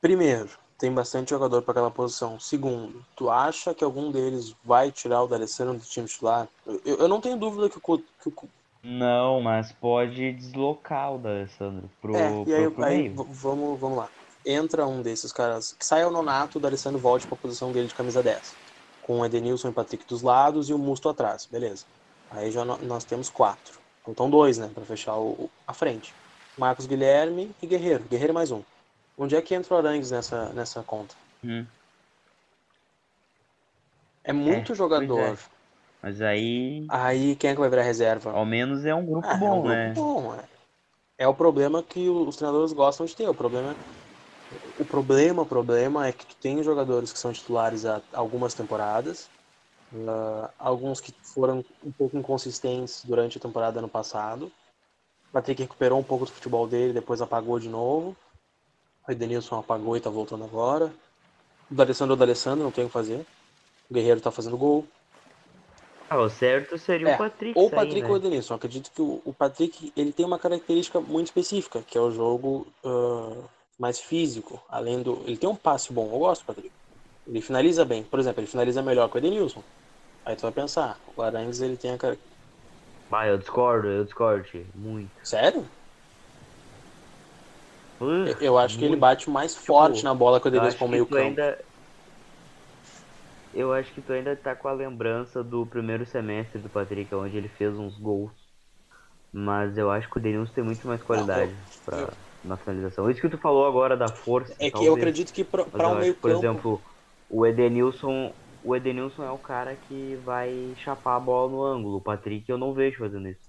[0.00, 2.38] Primeiro, tem bastante jogador para aquela posição.
[2.38, 6.48] Segundo, tu acha que algum deles vai tirar o D'Alessandro do time titular?
[6.84, 8.48] Eu, eu não tenho dúvida que o, que o
[8.84, 13.98] Não, mas pode deslocar o D'Alessandro pro, É, pro, e aí, pro aí vamos, vamos
[13.98, 14.08] lá.
[14.44, 17.88] Entra um desses caras, que saia o Nonato, o D'Alessandro volte para a posição dele
[17.88, 18.54] de camisa 10.
[19.02, 21.84] Com o Edenilson e Patrick dos lados e o Musto atrás, beleza.
[22.30, 23.78] Aí já nós temos quatro.
[24.08, 26.14] Então dois, né, para fechar o, a frente.
[26.56, 28.04] Marcos Guilherme e Guerreiro.
[28.04, 28.62] Guerreiro mais um.
[29.18, 31.14] Onde é que entra o Arangues nessa, nessa conta?
[31.44, 31.64] Hum,
[34.24, 35.18] É muito pois jogador.
[35.20, 35.36] é.
[36.02, 38.32] Mas aí, Aí quem é que vai virar reserva?
[38.32, 39.94] ao menos é um grupo Ah, é um bom, grupo né?
[39.94, 40.44] bom, é.
[41.18, 43.28] É o problema que os treinadores gostam de ter.
[43.28, 43.74] O problema,
[44.78, 49.28] o problema, o problema é que tu tem jogadores que são titulares há algumas temporadas,
[50.08, 54.50] ah, alguns que foram um pouco inconsistentes durante a temporada ano passado.
[55.28, 58.16] O Patrick recuperou um pouco do futebol dele, depois apagou de novo.
[59.06, 60.92] O Edenilson apagou e tá voltando agora.
[61.70, 63.26] O D'Alessandro é o D'Alessandro, não tem o que fazer.
[63.88, 64.86] O Guerreiro tá fazendo gol.
[66.08, 68.08] Ah, o certo seria É, o Patrick Ou o Patrick né?
[68.08, 68.54] ou o Edenilson.
[68.54, 72.12] Eu acredito que o, o Patrick ele tem uma característica muito específica, que é o
[72.12, 73.42] jogo ah,
[73.78, 74.62] mais físico.
[74.68, 75.22] Além do.
[75.26, 76.72] Ele tem um passe bom, eu gosto do Patrick.
[77.26, 78.04] Ele finaliza bem.
[78.04, 79.64] Por exemplo, ele finaliza melhor que o Edenilson.
[80.24, 82.18] Aí tu vai pensar, o Arangues ele tem a cara.
[83.10, 85.20] Ah, eu discordo, eu discordo, muito.
[85.22, 85.68] Sério?
[88.00, 88.96] Uh, Eu- Eu acho que ele muito.
[88.96, 91.40] bate mais forte na bola que o Edenilson com meio campo.
[91.40, 91.56] ainda.
[93.52, 97.36] Eu acho que tu ainda tá com a lembrança do primeiro semestre do Patrick, onde
[97.36, 98.32] ele fez uns gols.
[99.32, 103.10] Mas eu acho que o Denilson tem muito mais qualidade pra, eu- na finalização.
[103.10, 104.56] Isso que tu falou agora da força.
[104.58, 106.32] É que talvez, eu acredito que pra, mas pra um meio que, Por campo.
[106.32, 106.84] exemplo,
[107.28, 108.34] o Edenilson.
[108.62, 111.98] O Edenilson é o cara que vai chapar a bola no ângulo.
[111.98, 113.48] O Patrick eu não vejo fazendo isso.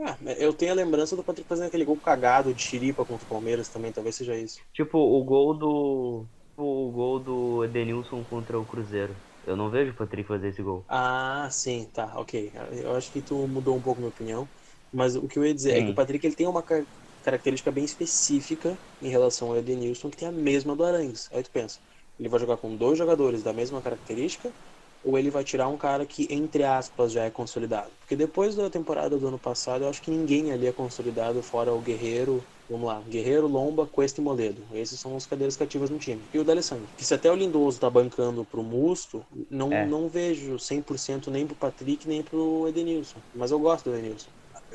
[0.00, 3.28] Ah, eu tenho a lembrança do Patrick fazendo aquele gol cagado de chiripa contra o
[3.28, 4.64] Palmeiras também, talvez seja isso.
[4.72, 6.28] Tipo, o gol do.
[6.56, 9.20] O gol do Edenilson contra o Cruzeiro.
[9.44, 10.88] Eu não vejo o Patrick fazer esse gol.
[10.90, 12.52] Ah, sim, tá, ok.
[12.82, 14.50] Eu acho que tu mudou um pouco minha opinião.
[14.90, 15.92] Mas o que eu ia dizer é que Sim.
[15.92, 16.86] o Patrick ele tem uma car-
[17.22, 21.28] característica bem específica em relação ao Edenilson, que tem a mesma do Arangues.
[21.30, 21.80] Aí tu pensa,
[22.18, 24.54] ele vai jogar com dois jogadores da mesma característica,
[25.02, 27.92] ou ele vai tirar um cara que, entre aspas, já é consolidado?
[28.00, 31.72] Porque depois da temporada do ano passado, eu acho que ninguém ali é consolidado, fora
[31.74, 34.66] o Guerreiro, vamos lá, Guerreiro, Lomba, Cuesta e Moledo.
[34.72, 36.28] Esses são os cadeiras cativas no time.
[36.32, 39.84] E o D'Alessandro, que se até o Lindoso tá bancando pro Musto, não, É.
[39.86, 43.22] não vejo 100% nem pro Patrick, nem pro Edenilson.
[43.32, 44.30] Mas eu gosto do Edenilson.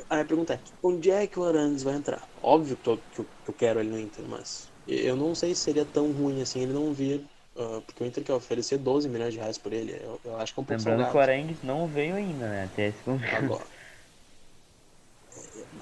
[0.08, 2.22] Aí a pergunta é, onde é que o Arangues vai entrar?
[2.36, 5.54] Óbvio que eu, que eu- que eu quero ele no Inter, mas eu não sei
[5.54, 7.26] se seria tão ruim assim ele não vir
[7.56, 9.92] Uh, porque o Inter quer oferecer 12 milhões de reais por ele.
[10.02, 12.64] Eu, eu acho que é um pouco Lembrando que o Arangues não veio ainda, né?
[12.64, 13.32] Até esse momento.
[13.32, 13.66] Agora.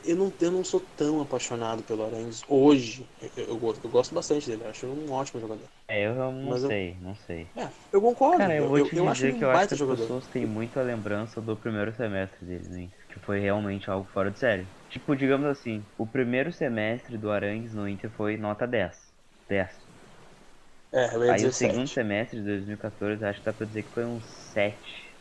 [0.04, 3.06] Eu não, eu não sou tão apaixonado pelo Arangues hoje.
[3.36, 5.68] Eu, eu, gosto- eu gosto bastante dele, acho um ótimo jogador.
[5.88, 7.52] É, eu não Mas sei, não sei.
[7.56, 8.38] É, eu concordo.
[8.38, 9.82] Cara, eu vou te eu acho dizer que eu acho que as jogador.
[9.82, 12.90] pessoas têm muita lembrança do primeiro semestre dele, né?
[13.08, 14.70] Que foi realmente algo fora de série.
[14.88, 19.14] Tipo, digamos assim, o primeiro semestre do Arangues no Inter foi nota 10.
[19.48, 19.81] 10.
[20.92, 21.92] É, Aí o segundo 7.
[21.92, 25.16] semestre de 2014, acho que dá pra dizer que foi um 7.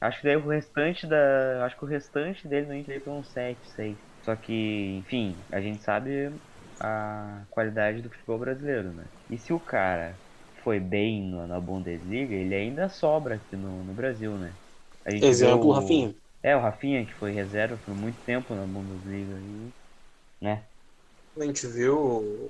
[0.00, 1.64] Acho que daí o restante da.
[1.66, 4.00] Acho que o restante dele no Inter foi um 7, 6.
[4.22, 4.52] Só que,
[4.98, 6.40] enfim, a gente sabe
[6.80, 9.10] a qualidade do futebol brasileiro, né?
[9.30, 10.20] E se o cara
[10.62, 14.58] foi bem no- na Bundesliga, ele ainda sobra aqui no, no Brasil, né?
[15.20, 16.14] Exemplo, o Rafinha.
[16.42, 19.40] É, o Rafinha, que foi reserva por muito tempo na Bundesliga.
[19.42, 19.74] E,
[20.42, 20.68] né?
[21.40, 21.96] A gente viu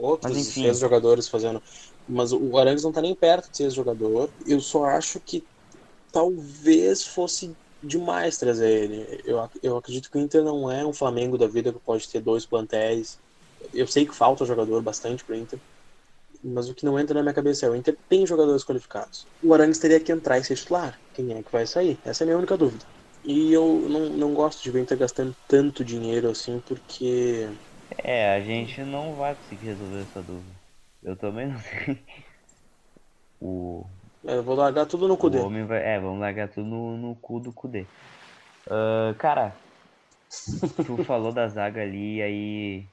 [0.00, 0.62] outros Mas enfim.
[0.62, 1.62] ex-jogadores fazendo.
[2.06, 4.32] Mas o Arangues não tá nem perto de ser ex-jogador.
[4.46, 5.46] Eu só acho que
[6.12, 9.22] talvez fosse demais trazer ele.
[9.24, 12.20] Eu, eu acredito que o Inter não é um Flamengo da vida que pode ter
[12.22, 13.20] dois plantéis.
[13.72, 15.60] Eu sei que falta jogador bastante pro Inter.
[16.42, 19.28] Mas o que não entra na minha cabeça é o Inter tem jogadores qualificados.
[19.42, 21.00] O Arangues teria que entrar e ser titular.
[21.12, 22.00] Quem é que vai sair?
[22.04, 22.84] Essa é a minha única dúvida.
[23.22, 27.48] E eu não, não gosto de ver o Inter gastando tanto dinheiro assim, porque
[28.04, 30.54] É, a gente não vai conseguir resolver essa dúvida.
[31.04, 32.04] Eu também não sei.
[33.40, 33.84] O,
[34.26, 35.38] é, eu vou largar tudo no o Cudê.
[35.38, 35.82] homem vai.
[35.84, 37.84] É, vamos largar tudo no, no cu do Kudê.
[38.70, 39.54] Ah, cara,
[40.86, 42.86] tu falou da zaga ali, aí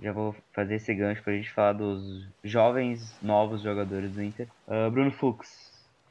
[0.00, 1.98] já vou fazer esse gancho pra gente falar dos
[2.44, 4.48] jovens novos jogadores do Inter.
[4.68, 5.48] Ah, Bruno Fux.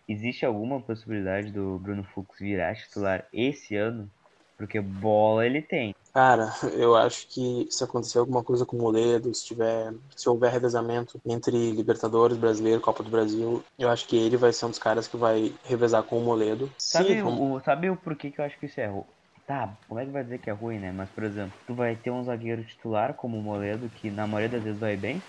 [0.07, 4.09] Existe alguma possibilidade do Bruno Fux virar titular esse ano?
[4.57, 5.93] Porque bola ele tem.
[6.15, 10.49] Cara, eu acho que se acontecer alguma coisa com o Moledo, se tiver, se houver
[10.51, 14.79] revezamento entre Libertadores, Brasileiro, Copa do Brasil, eu acho que ele vai ser um dos
[14.79, 16.73] caras que vai revezar com o Moledo.
[16.91, 19.05] Sabe, Sim, vamos- o, sabe o porquê que eu acho que isso é ruim?
[19.45, 20.91] Tá, como é que vai dizer que é ruim, né?
[20.91, 24.49] Mas, por exemplo, tu vai ter um zagueiro titular como o Moledo, que na maioria
[24.57, 25.27] das vezes vai bem,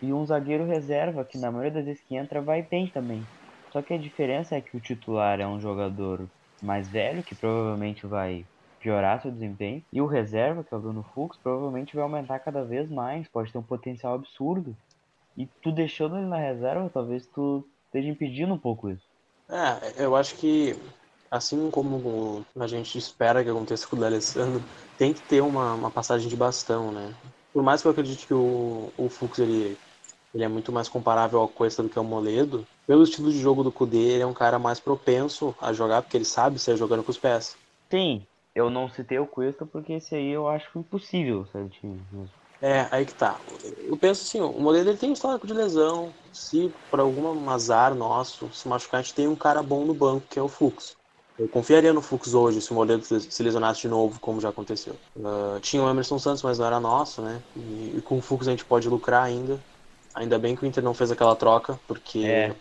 [0.00, 3.28] e um zagueiro reserva, que na maioria das vezes que entra vai bem também.
[3.70, 6.30] Só que a diferença é que o titular é um jogador
[6.62, 8.48] mais velho, que provavelmente vai
[8.86, 12.62] piorar seu desempenho, e o reserva, que é o Bruno Fux, provavelmente vai aumentar cada
[12.62, 14.76] vez mais, pode ter um potencial absurdo.
[15.36, 19.02] E tu deixando ele na reserva, talvez tu esteja impedindo um pouco isso.
[19.50, 20.76] É, eu acho que
[21.28, 24.62] assim como a gente espera que aconteça com o D'Alessandro,
[24.96, 27.12] tem que ter uma, uma passagem de bastão, né?
[27.52, 29.76] Por mais que eu acredite que o, o Fux ele,
[30.32, 33.64] ele é muito mais comparável ao Cuesta do que ao Moledo, pelo estilo de jogo
[33.64, 37.02] do Kudê, ele é um cara mais propenso a jogar porque ele sabe sair jogando
[37.02, 37.56] com os pés.
[37.90, 38.24] Sim,
[38.56, 42.30] eu não citei o Cuesta porque esse aí eu acho impossível sair do time mesmo.
[42.60, 43.38] É, aí que tá.
[43.86, 46.12] Eu penso assim, o Moledo ele tem histórico de lesão.
[46.32, 50.26] Se por algum azar nosso se machucar, a gente tem um cara bom no banco,
[50.28, 50.96] que é o Fux.
[51.38, 54.94] Eu confiaria no Fux hoje se o Moledo se lesionasse de novo, como já aconteceu.
[55.22, 57.42] Ah, tinha o Emerson Santos, mas não era nosso, né?
[57.54, 59.60] E, e com o Fux a gente pode lucrar ainda.
[60.14, 62.54] Ainda bem que o Inter não fez aquela troca, porque É.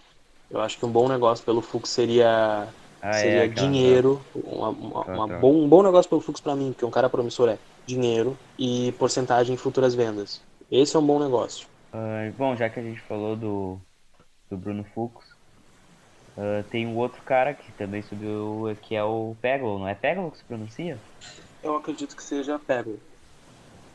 [0.49, 2.67] eu acho que um bom negócio pelo Fux seria,
[3.07, 4.25] Ah, seria é, aquela dinheiro.
[4.33, 7.09] Uma, uma- Aquela uma bom, um bom negócio pelo Fux pra mim, porque um cara
[7.09, 10.41] promissor é dinheiro e porcentagem em futuras vendas.
[10.69, 11.67] Esse é um bom negócio.
[11.91, 13.81] Ah, bom, já que a gente falou do,
[14.49, 15.25] do Bruno Fux,
[16.37, 20.31] ah, tem um outro cara que também subiu, que é o Peglo, não é Peglo
[20.31, 21.03] que se pronuncia?
[21.61, 23.03] Eu acredito que seja pego.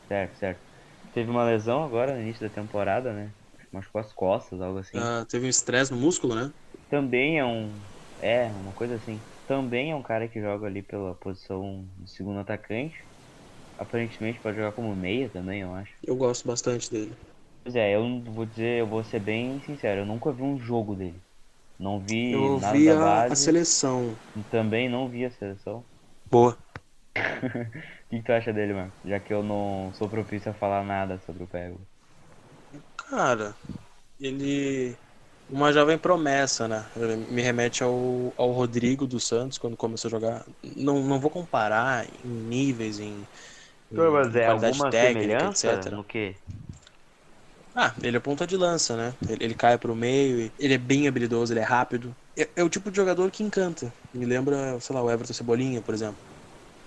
[0.07, 0.63] Certo, certo.
[1.11, 3.33] Teve uma lesão agora no início da temporada, né?
[3.71, 5.09] Machucou as costas, algo assim.
[5.09, 6.53] Ah, teve um estresse no músculo, né?
[6.89, 7.83] Também é um.
[8.21, 9.25] É, uma coisa assim.
[9.45, 12.97] Também é um cara que joga ali pela posição de segundo atacante.
[13.77, 15.95] Aparentemente pode jogar como meia também, eu acho.
[16.03, 17.17] Eu gosto bastante dele.
[17.63, 20.95] Pois é, eu vou dizer, eu vou ser bem sincero, eu nunca vi um jogo
[20.95, 21.23] dele.
[21.79, 24.19] Não vi Eu nada vi da a, a base, seleção.
[24.49, 25.87] também não vi a seleção.
[26.29, 26.57] Boa.
[26.57, 26.61] O
[28.09, 28.93] que, que tu acha dele, mano?
[29.03, 31.87] Já que eu não sou propício a falar nada sobre o Pego.
[32.97, 33.55] Cara,
[34.19, 34.97] ele.
[35.51, 36.89] Uma jovem promessa, né?
[37.29, 40.45] Me remete ao, ao Rodrigo dos Santos quando começou a jogar.
[40.63, 43.27] Não, não vou comparar em níveis, em,
[43.91, 45.91] em Mas é qualidade alguma técnica, etc.
[45.91, 46.35] no quê?
[47.73, 49.13] Ah, ele é ponta de lança, né?
[49.29, 52.15] Ele, ele cai pro meio, e ele é bem habilidoso, ele é rápido.
[52.37, 53.93] É, é o tipo de jogador que encanta.
[54.13, 56.19] Me lembra, sei lá, o Everton Cebolinha, por exemplo.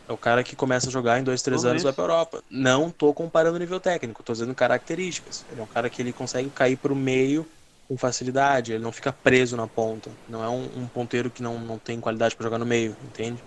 [0.09, 2.05] É o cara que começa a jogar em dois, três Tudo anos e vai pra
[2.05, 2.43] Europa.
[2.51, 5.47] Não tô comparando o nível técnico, tô dizendo características.
[5.49, 7.51] Ele é um cara que ele consegue cair pro meio
[7.89, 10.19] com facilidade, ele não fica preso na ponta.
[10.29, 13.45] Não é um, um ponteiro que não, não tem qualidade pra jogar no meio, entende?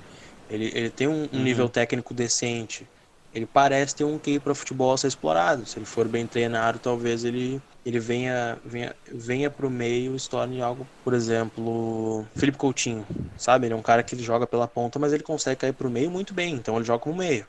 [0.50, 1.44] Ele, ele tem um, um Uhum.
[1.44, 2.90] nível técnico decente.
[3.32, 5.66] ele parece ter um QI para futebol a ser explorado.
[5.66, 10.28] Se ele for bem treinado, talvez ele ele venha venha venha pro meio e se
[10.30, 13.68] torne algo, por exemplo, Felipe Coutinho, sabe?
[13.68, 16.12] Ele é um cara que ele joga pela ponta, mas ele consegue cair pro meio
[16.12, 17.48] muito bem, então ele joga como meio.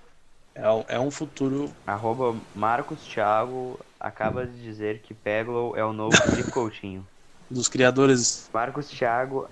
[0.55, 1.75] É, é um futuro.
[1.87, 7.07] Arroba Marcos Thiago acaba de dizer que Peglow é o novo Felipe Coutinho.
[7.51, 8.49] Dos criadores.
[8.53, 9.49] Marcos Thiago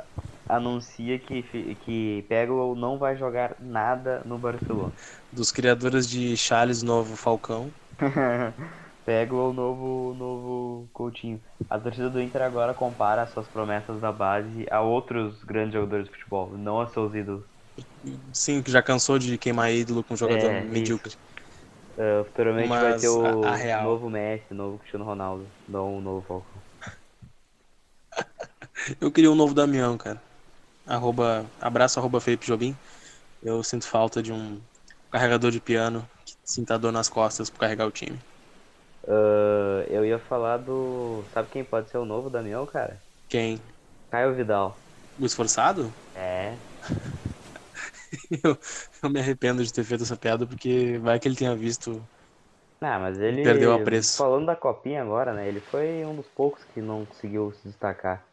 [0.49, 1.43] anuncia que,
[1.85, 4.93] que Peglow não vai jogar nada no Barcelona.
[5.33, 7.71] Dos criadores de Charles Novo Falcão.
[9.07, 11.41] Peglow novo novo Coutinho.
[11.71, 16.13] A torcida do Inter agora compara suas promessas da base a outros grandes jogadores de
[16.13, 17.45] futebol, não a seus ídolos.
[18.33, 21.15] Sim, que já cansou de queimar ídolo com jogador é, medíocre.
[21.97, 25.97] Uh, futuramente Mas vai ter o a, a novo Messi, o novo Cristiano Ronaldo, não
[25.97, 26.63] o novo Falcão.
[29.01, 30.21] Eu queria um novo Damião, cara.
[30.87, 32.77] Arroba, abraço arroba Felipe Jobim.
[33.43, 34.61] Eu sinto falta de um
[35.11, 38.19] carregador de piano que sinta dor nas costas para carregar o time.
[39.05, 41.25] Uh, eu ia falar do.
[41.33, 43.01] Sabe quem pode ser o novo Damião, cara?
[43.29, 43.61] Quem?
[44.11, 44.77] Caio Vidal.
[45.19, 45.93] O esforçado?
[46.15, 46.55] É.
[48.43, 48.59] eu,
[49.03, 52.03] eu me arrependo de ter feito essa piada porque vai que ele tenha visto.
[52.81, 53.43] Ah, mas ele.
[53.43, 54.17] Perdeu a preço.
[54.17, 55.49] Falando da copinha agora, né?
[55.49, 58.27] Ele foi um dos poucos que não conseguiu se destacar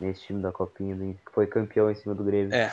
[0.00, 2.54] nesse time da copinha, que foi campeão em cima do Grêmio.
[2.54, 2.70] É.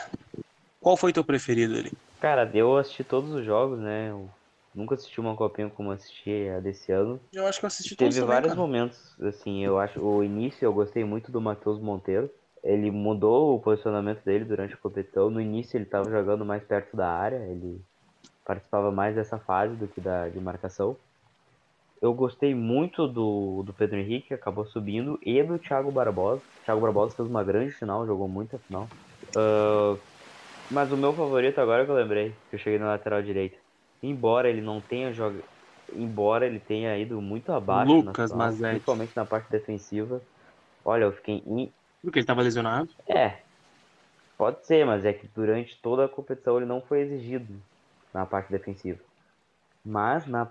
[0.80, 1.92] Qual foi teu preferido ali?
[2.20, 4.10] Cara, eu assisti todos os jogos, né?
[4.10, 4.30] Eu
[4.74, 7.20] nunca assisti uma copinha como assisti a desse ano.
[7.32, 10.00] Eu acho que eu assisti Teve todos Teve vários também, momentos, assim, eu acho.
[10.02, 12.30] O início eu gostei muito do Matheus Monteiro
[12.62, 15.30] ele mudou o posicionamento dele durante a competição.
[15.30, 17.80] No início ele estava jogando mais perto da área, ele
[18.44, 20.96] participava mais dessa fase do que da de marcação.
[22.00, 26.40] Eu gostei muito do, do Pedro Henrique, que acabou subindo, e do Thiago Barbosa.
[26.40, 28.88] O Thiago Barbosa fez uma grande final, jogou muito a final.
[29.36, 29.98] Uh,
[30.70, 33.58] mas o meu favorito agora que eu lembrei, que eu cheguei na lateral direita.
[34.02, 35.44] Embora ele não tenha jogado.
[35.92, 40.22] Embora ele tenha ido muito abaixo, Lucas na final, principalmente na parte defensiva.
[40.84, 41.42] Olha, eu fiquei
[42.02, 42.88] porque ele estava lesionado?
[43.06, 43.38] É.
[44.36, 47.60] Pode ser, mas é que durante toda a competição ele não foi exigido
[48.12, 48.98] na parte defensiva.
[49.84, 50.50] Mas na.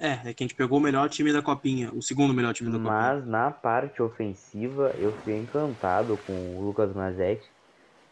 [0.00, 2.70] É, é que a gente pegou o melhor time da copinha, o segundo melhor time
[2.70, 2.92] da copinha.
[2.92, 7.42] Mas na parte ofensiva eu fiquei encantado com o Lucas Mazet.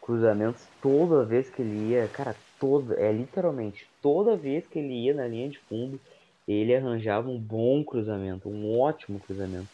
[0.01, 5.13] Cruzamentos toda vez que ele ia, cara, toda, é literalmente toda vez que ele ia
[5.13, 5.99] na linha de fundo,
[6.47, 9.67] ele arranjava um bom cruzamento, um ótimo cruzamento.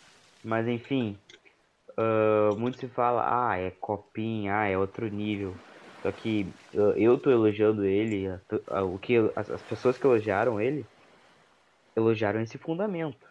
[0.44, 1.16] Mas enfim,
[1.98, 5.54] Uh, muito se fala, ah, é copinha, ah, é outro nível.
[6.02, 8.28] Só que uh, eu tô elogiando ele,
[8.92, 10.86] o que as, as, pessoas que elogiaram ele
[11.96, 13.28] elogiaram esse fundamento.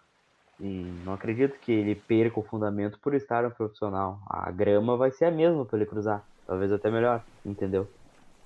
[0.61, 4.21] E não acredito que ele perca o fundamento por estar um profissional.
[4.29, 7.89] A grama vai ser a mesma para ele cruzar, talvez até melhor, entendeu?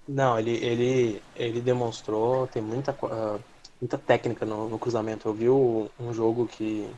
[0.08, 3.40] Não, ele ele ele demonstrou tem muita uh,
[3.80, 5.28] muita técnica no, no cruzamento.
[5.28, 6.88] Eu vi um jogo que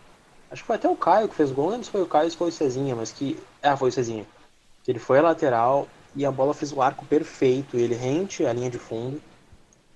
[0.50, 2.52] Acho que foi até o Caio que fez gol, não foi o Caio foi o
[2.52, 3.36] Cezinha, mas que.
[3.62, 4.26] Ah, foi o Cezinha.
[4.86, 7.76] Ele foi a lateral e a bola fez o arco perfeito.
[7.76, 9.20] Ele rente a linha de fundo.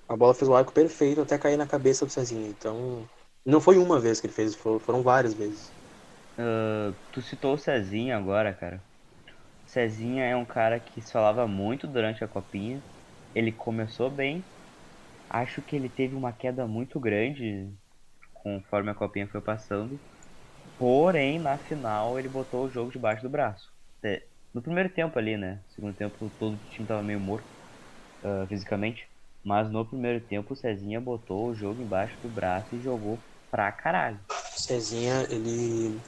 [0.08, 2.48] A bola fez o arco perfeito até cair na cabeça do Cezinha.
[2.48, 3.08] Então.
[3.44, 5.68] Não foi uma vez que ele fez, foram várias vezes.
[6.38, 8.82] Uh, tu citou o Cezinha agora, cara.
[9.66, 12.82] Cezinha é um cara que se falava muito durante a copinha.
[13.34, 14.44] Ele começou bem.
[15.30, 17.72] Acho que ele teve uma queda muito grande
[18.34, 20.00] conforme a copinha foi passando.
[20.82, 23.72] Porém, na final, ele botou o jogo debaixo do braço.
[24.02, 24.20] É,
[24.52, 25.60] no primeiro tempo ali, né?
[25.68, 27.46] Segundo tempo, todo o time tava meio morto
[28.24, 29.08] uh, fisicamente.
[29.44, 33.70] Mas no primeiro tempo, o Cezinha botou o jogo embaixo do braço e jogou pra
[33.70, 34.18] caralho.
[34.56, 36.02] Cezinha, ele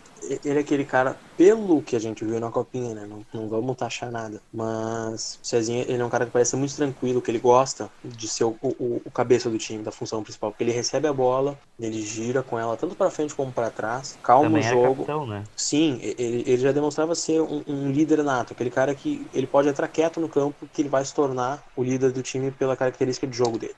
[0.44, 3.06] ele é aquele cara, pelo que a gente viu na copinha, né?
[3.06, 4.40] Não, não vamos taxar nada.
[4.52, 8.28] Mas o Cezinha, ele é um cara que parece muito tranquilo, que ele gosta de
[8.28, 10.50] ser o, o, o cabeça do time, da função principal.
[10.50, 14.18] Porque ele recebe a bola, ele gira com ela tanto para frente como para trás,
[14.22, 14.86] calma Também o é jogo.
[14.86, 15.44] É capitão, né?
[15.56, 19.68] Sim, ele, ele já demonstrava ser um, um, líder nato, aquele cara que ele pode
[19.68, 23.26] entrar quieto no campo, que ele vai se tornar o líder do time pela característica
[23.26, 23.74] de jogo dele.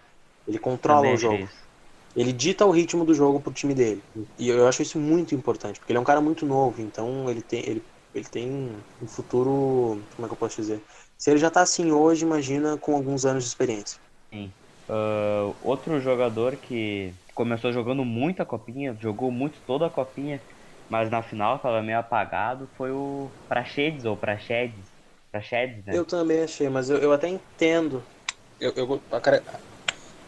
[0.46, 1.48] Ele controla Também o jogo.
[2.16, 4.02] Ele dita o ritmo do jogo pro time dele.
[4.38, 7.42] E eu acho isso muito importante, porque ele é um cara muito novo, então ele
[7.42, 8.50] tem, ele, ele tem
[9.00, 10.02] um futuro.
[10.16, 10.82] Como é que eu posso dizer?
[11.18, 13.98] Se ele já tá assim hoje, imagina com alguns anos de experiência.
[14.32, 14.52] Sim.
[14.88, 20.40] Uh, outro jogador que começou jogando muita copinha, jogou muito toda a copinha,
[20.88, 24.88] mas na final estava meio apagado, foi o Prachedes ou Prachedes.
[25.30, 25.96] Prachedes, né?
[25.96, 28.02] Eu também achei, mas eu, eu até entendo.
[28.58, 29.20] Eu, eu, a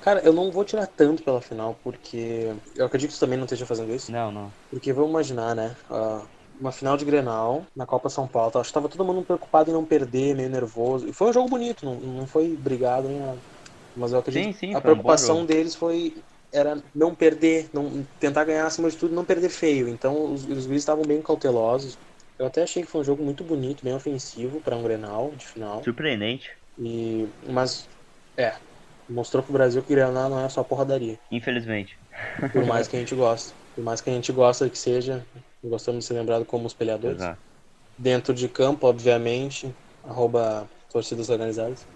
[0.02, 2.46] cara, eu não vou tirar tanto pela final, porque
[2.76, 4.10] eu acredito que você também não esteja fazendo isso.
[4.10, 4.50] Não, não.
[4.70, 5.74] Porque vamos imaginar, né?
[5.90, 6.26] Uh,
[6.60, 8.58] uma final de Grenal na Copa São Paulo.
[8.58, 11.08] Acho que tava todo mundo preocupado em não perder, meio nervoso.
[11.08, 13.38] E foi um jogo bonito, não, não foi brigado nem nada.
[13.96, 16.14] Mas eu acredito sim, sim, a preocupação um deles foi
[16.52, 19.88] era não perder, não tentar ganhar acima de tudo, não perder feio.
[19.88, 21.96] Então os, os estavam bem cautelosos.
[22.38, 25.46] Eu até achei que foi um jogo muito bonito, bem ofensivo para um Grenal de
[25.46, 25.82] final.
[25.82, 26.48] Surpreendente.
[26.78, 27.88] E mas
[28.36, 28.54] é,
[29.08, 31.18] mostrou pro Brasil que Grenal não é só porradaria.
[31.30, 31.98] Infelizmente.
[32.52, 33.52] Por mais que a gente goste.
[33.74, 35.24] Por mais que a gente goste que seja,
[35.62, 37.20] gostamos de ser lembrado como os peleadores.
[37.20, 37.38] Exato.
[37.96, 41.86] Dentro de campo, obviamente, arroba torcidas organizadas.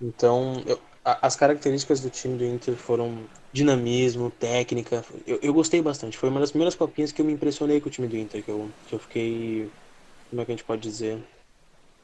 [0.00, 5.04] Então, eu, a, as características do time do Inter foram dinamismo, técnica.
[5.26, 6.18] Eu, eu gostei bastante.
[6.18, 8.50] Foi uma das primeiras copinhas que eu me impressionei com o time do Inter, que
[8.50, 9.70] eu, que eu fiquei.
[10.28, 11.18] Como é que a gente pode dizer?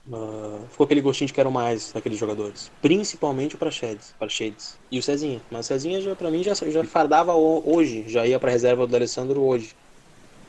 [0.06, 2.70] Uh, ficou aquele gostinho de quero mais daqueles jogadores.
[2.80, 4.78] Principalmente o Praxedes, Praxedes.
[4.90, 5.40] E o Cezinha.
[5.50, 8.04] Mas o Cezinha, já, pra mim, já, já fardava hoje.
[8.08, 9.74] Já ia pra reserva do Alessandro hoje.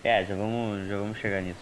[0.04, 1.60] É, já vamos, já vamos chegar nisso.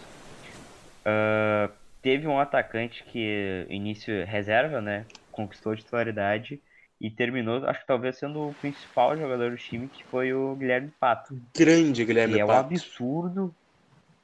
[1.01, 1.71] Uh,
[2.01, 5.05] teve um atacante que início reserva, né?
[5.31, 6.61] Conquistou titularidade
[6.99, 10.91] e terminou, acho que talvez sendo o principal jogador do time, que foi o Guilherme
[10.99, 11.35] Pato.
[11.55, 12.53] Grande Guilherme e é Pato.
[12.53, 13.55] um absurdo,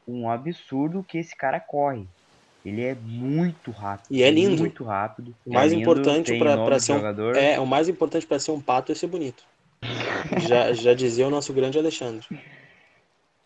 [0.07, 2.07] um absurdo que esse cara corre.
[2.65, 4.07] Ele é muito rápido.
[4.11, 4.57] E é lindo.
[4.57, 5.35] Muito rápido.
[5.45, 7.35] O mais é lindo, importante para ser um, jogador.
[7.35, 9.43] é o mais importante para ser um pato é ser bonito.
[10.47, 12.25] já, já dizia o nosso grande Alexandre.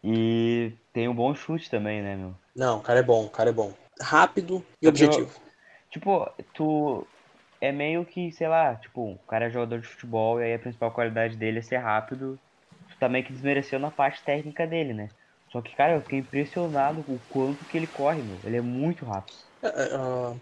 [0.03, 2.34] E tem um bom chute também, né, meu?
[2.55, 3.74] Não, o cara é bom, o cara é bom.
[4.01, 5.30] Rápido e objetivo.
[5.91, 7.05] Tipo, tu
[7.59, 10.59] é meio que, sei lá, tipo, o cara é jogador de futebol e aí a
[10.59, 12.39] principal qualidade dele é ser rápido.
[12.89, 15.09] Tu tá meio que desmerecendo a parte técnica dele, né?
[15.52, 18.39] Só que, cara, eu fiquei impressionado com o quanto que ele corre, meu.
[18.43, 19.38] Ele é muito rápido.
[19.64, 20.36] Ah,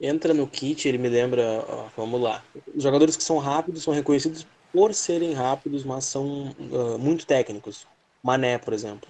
[0.00, 1.60] entra no kit, ele me lembra.
[1.62, 2.44] ah, vamos lá.
[2.74, 6.54] Os jogadores que são rápidos são reconhecidos por serem rápidos, mas são
[6.94, 7.86] ah, muito técnicos.
[8.24, 9.08] Mané, por exemplo.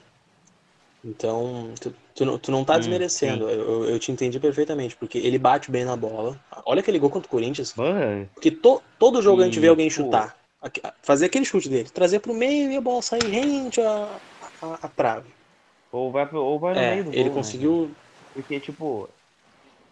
[1.05, 3.49] Então, tu, tu, não- tu não tá Hum, desmerecendo.
[3.51, 6.41] Eu, eu- te entendi perfeitamente, porque ele bate bem na bola.
[6.65, 7.75] Olha aquele gol contra o Corinthians.
[7.77, 10.37] Mano, Porque to- todo jogo a gente vê alguém chutar.
[10.61, 11.91] Aque- Fazer aquele chute dele.
[11.91, 14.21] Trazer pro meio e a bola sair rente à,
[14.61, 15.35] à, à trave.
[15.93, 17.97] Ou vai, ou vai no É, meio do gol, ele né, conseguiu.
[17.97, 17.97] cara?
[18.35, 19.15] Porque, tipo,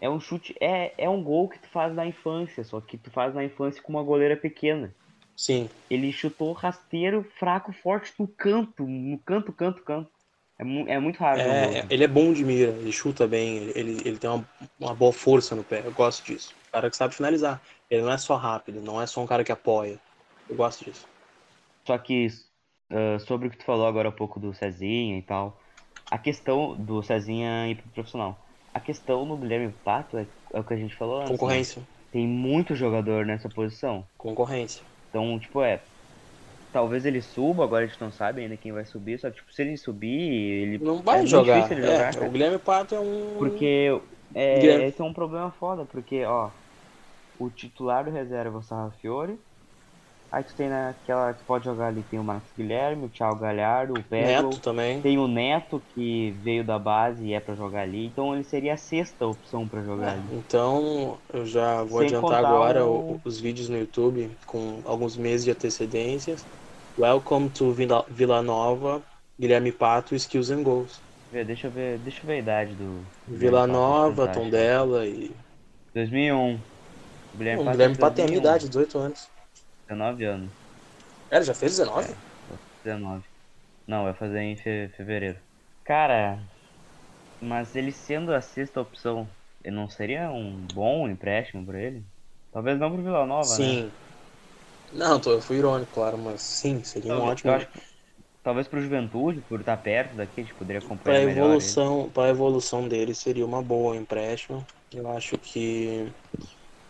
[0.01, 3.11] é um chute, é, é um gol que tu faz na infância, só que tu
[3.11, 4.95] faz na infância com uma goleira pequena.
[5.35, 5.69] Sim.
[5.89, 10.11] Ele chutou rasteiro, fraco, forte no canto, no canto, canto, canto.
[10.59, 11.43] É, mu- é muito raro.
[11.43, 11.93] ver um gol, É, né?
[11.93, 15.55] ele é bom de mira, ele chuta bem, ele, ele, tem uma, uma boa força
[15.55, 15.85] no pé.
[15.85, 16.53] Eu gosto disso.
[16.67, 17.61] O cara que sabe finalizar.
[17.89, 20.01] Ele não é só rápido, não é só um cara que apoia.
[20.47, 21.07] Eu gosto disso.
[21.87, 22.27] Só que
[22.91, 25.60] ah, sobre o que tu falou agora há pouco do Cezinha e tal,
[26.11, 28.45] a questão do Cezinha ir pro profissional.
[28.73, 31.31] A questão no Guilherme Pato é, é o que a gente falou antes.
[31.33, 31.37] né?
[31.37, 31.87] Concorrência.
[32.11, 34.07] Tem muito jogador nessa posição.
[34.17, 34.83] Concorrência.
[35.09, 35.83] Então, tipo, é.
[36.71, 39.51] Talvez ele suba, agora a gente não sabe ainda quem vai subir, só que tipo,
[39.53, 40.79] se ele subir, ele.
[40.79, 41.59] Não vai é jogar.
[41.59, 43.37] difícil ele É, jogar, o Guilherme Pato é um.
[43.39, 43.89] Porque
[44.33, 46.51] é, Guilherme- esse é um problema foda, porque, ó,
[47.39, 49.39] o titular do reserva é o Sarrafiore.
[50.31, 53.93] Aí tu tem naquela que pode jogar ali, tem o Marcos Guilherme, o Thiago Galhardo,
[53.93, 54.47] o Pedro.
[54.47, 55.01] Neto também.
[55.01, 58.75] Tem o Neto que veio da base e é pra jogar ali, então ele seria
[58.75, 60.37] a sexta opção pra jogar ali.
[60.37, 65.43] Então, eu já vou Sem adiantar agora o- os vídeos no YouTube com alguns meses
[65.43, 66.45] de antecedências.
[66.97, 69.01] Welcome to Vila, Vila Nova,
[69.37, 71.01] Guilherme Pato, Skills and Goals.
[71.31, 73.01] Deixa eu ver, deixa eu ver a idade do.
[73.27, 75.25] Vila Nova, Tondela e.
[75.25, 75.33] achar.
[75.93, 76.55] 2001.
[77.33, 79.30] O Guilherme o Pato, Guilherme é Pato tem a minha 2001, idade, 18 anos.
[79.91, 80.53] 19 anos.
[81.31, 82.15] É, ele já fez 19?
[82.83, 83.27] 19.
[83.87, 85.41] Não, vai fazer em fe- fevereiro.
[85.83, 86.47] Cara,
[87.41, 92.05] mas ele sendo a sexta opção, ele não seria um bom empréstimo pra ele?
[92.51, 93.79] Talvez não pro Vila Nova, né?
[93.79, 93.93] sim.
[94.91, 97.51] Não, tô, eu fui irônico, claro, mas sim, seria um Talvez, ótimo.
[97.51, 97.69] eu acho
[98.43, 101.61] talvez pro Juventude, por estar perto daqui, a gente poderia Para acompanhar melhor.
[101.61, 101.81] ele.
[101.81, 104.67] evolução, para evolução dele seria uma boa empréstimo.
[104.93, 106.13] Eu acho que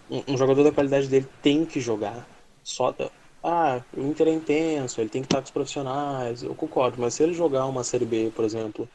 [0.10, 2.30] um, um jogador da qualidade dele tem que jogar.
[2.76, 3.12] Só da-
[3.44, 6.44] ah, o Inter é intenso, ele tem que estar com os profissionais.
[6.44, 8.90] Eu concordo, mas se ele jogar uma série B, por exemplo,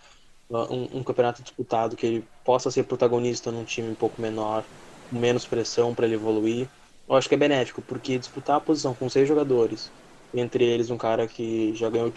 [0.50, 4.68] um, um campeonato disputado que ele possa ser protagonista num time um pouco menor,
[5.02, 6.70] com menos pressão para ele evoluir,
[7.08, 9.92] eu acho que é benéfico, porque disputar a posição com seis jogadores,
[10.32, 12.10] entre eles um cara que já ganhou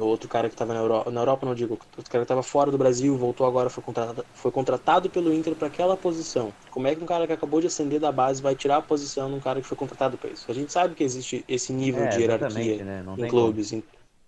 [0.00, 2.42] o outro cara que estava na Europa, na Europa não digo, outro cara que estava
[2.42, 6.54] fora do Brasil, voltou agora, foi contratado, foi contratado pelo Inter para aquela posição.
[6.70, 9.28] Como é que um cara que acabou de ascender da base vai tirar a posição
[9.30, 10.50] de um cara que foi contratado para isso?
[10.50, 13.02] A gente sabe que existe esse nível É, de hierarquia né?
[13.16, 13.26] Em como.
[13.26, 13.72] clubes.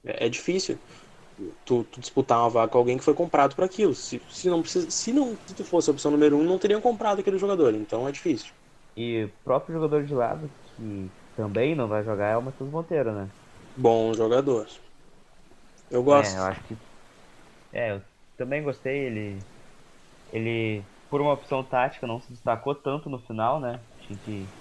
[0.04, 0.78] É, é difícil
[1.64, 3.94] tu, tu disputar uma vaga com alguém que foi comprado para aquilo.
[3.94, 6.80] Se, se não precisa, se não se tu fosse a opção número um, não teriam
[6.80, 7.74] comprado aquele jogador.
[7.74, 8.52] Então é difícil.
[8.96, 13.12] E o próprio jogador de lado, que também não vai jogar, é o Matheus Monteiro,
[13.14, 13.34] né?
[13.76, 14.66] Bom jogador.
[15.92, 16.34] Eu gosto.
[16.34, 16.78] É, eu acho que.
[17.72, 18.04] É, eu
[18.36, 19.06] também gostei.
[19.06, 19.46] Ele.
[20.32, 23.86] Ele, por uma opção tática, não se destacou tanto no final, né?
[24.00, 24.54] Tinha que.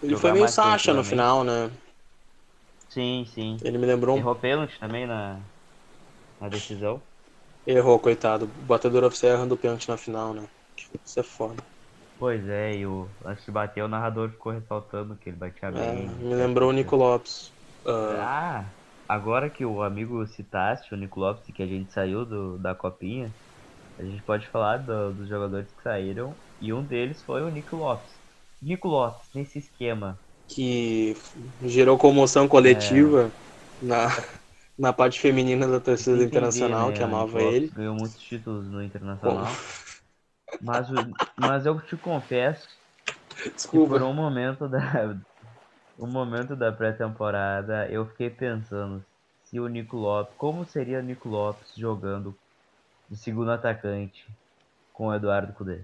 [0.00, 1.70] Ele foi meio Sacha no final, né?
[2.88, 3.62] Sim, sim.
[3.62, 4.24] Ele me lembrou um.
[4.24, 5.50] Errou pênalti também na,
[6.40, 7.06] na decisão.
[7.66, 8.46] Errou, coitado.
[8.46, 10.48] O batedor oficial errando o pênalti na final, né?
[11.04, 11.62] Isso é foda.
[12.18, 15.92] Pois é, e o, antes de bater, o narrador ficou ressaltando que ele batia É,
[15.92, 16.20] bem.
[16.24, 17.52] me lembrou o Nico Lopes.
[17.86, 18.78] Ah, Ah,
[19.14, 23.34] agora que o amigo citaste, o Nico Lopes, que a gente saiu do, da copinha,
[23.98, 27.76] a gente pode falar do- dos jogadores que saíram, e um deles foi o Nico
[27.76, 28.12] Lopes.
[28.62, 31.14] Nico Lopes, nesse esquema, que
[31.62, 33.32] gerou comoção coletiva
[33.80, 34.08] na,
[34.78, 37.72] na parte feminina da torcida que internacional, que né, o amava ele.
[37.72, 39.64] Ganhou muitos títulos no Internacional.
[40.60, 40.88] Mas,
[41.38, 42.68] mas eu te confesso
[43.70, 44.02] que por Desculpa.
[44.02, 44.80] um momento da
[45.98, 49.04] um momento da pré-temporada eu fiquei pensando
[49.44, 52.34] se o Nico Lopes, como seria o Nico Lopes jogando
[53.08, 54.26] de segundo atacante
[54.92, 55.80] com o Eduardo Cudê?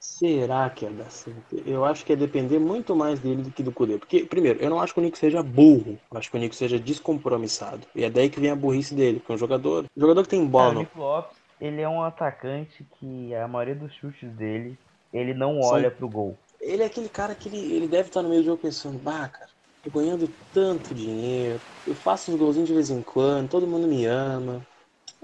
[0.00, 1.62] Será que ia dar certo?
[1.66, 3.98] Eu acho que ia depender muito mais dele do que do Cudê.
[3.98, 5.98] Porque, primeiro, eu não acho que o Nico seja burro.
[6.10, 7.86] Eu acho que o Nico seja descompromissado.
[7.94, 9.18] E é daí que vem a burrice dele.
[9.18, 9.84] Porque é um jogador.
[9.96, 10.80] Um jogador que tem bola o no.
[10.80, 14.78] Nico Lopes, ele é um atacante que a maioria dos chutes dele,
[15.12, 16.36] ele não olha pro gol.
[16.64, 19.28] Ele é aquele cara que ele, ele deve estar no meio do jogo pensando, bah,
[19.28, 19.50] cara,
[19.82, 24.06] tô ganhando tanto dinheiro, eu faço uns golzinhos de vez em quando, todo mundo me
[24.06, 24.66] ama.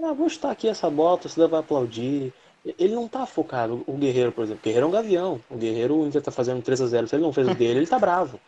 [0.01, 2.33] Ah, vou chutar aqui essa bola, a torcida vai aplaudir.
[2.63, 3.83] Ele não tá focado.
[3.87, 5.41] O Guerreiro, por exemplo, o Guerreiro é um gavião.
[5.49, 7.07] O Guerreiro, o Inter tá fazendo 3x0.
[7.07, 8.39] Se ele não fez o dele, ele tá bravo.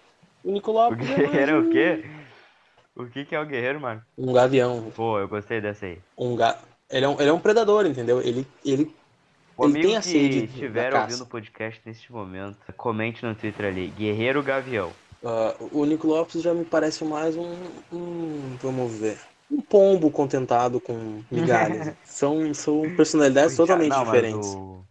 [0.43, 2.03] O Nico O é mais Guerreiro é o um- quê?
[2.95, 4.01] O que que é o Guerreiro, mano?
[4.17, 4.91] Um gavião.
[4.95, 5.99] Pô, eu gostei dessa aí.
[6.17, 6.59] Um ga...
[6.89, 8.21] ele, é um, ele é um predador, entendeu?
[8.21, 8.95] Ele, ele,
[9.57, 13.67] O ele amigo tem a sede estiver ouvindo o podcast neste momento, comente no Twitter
[13.67, 14.91] ali, Guerreiro Gavião.
[15.23, 17.53] Ah, o Nico Lopes já me parece mais um,
[17.91, 19.17] um- vamos ver,
[19.51, 21.95] um pombo contentado com migalhas.
[22.03, 24.47] são, são personalidades totalmente Não, mas diferentes.
[24.47, 24.83] o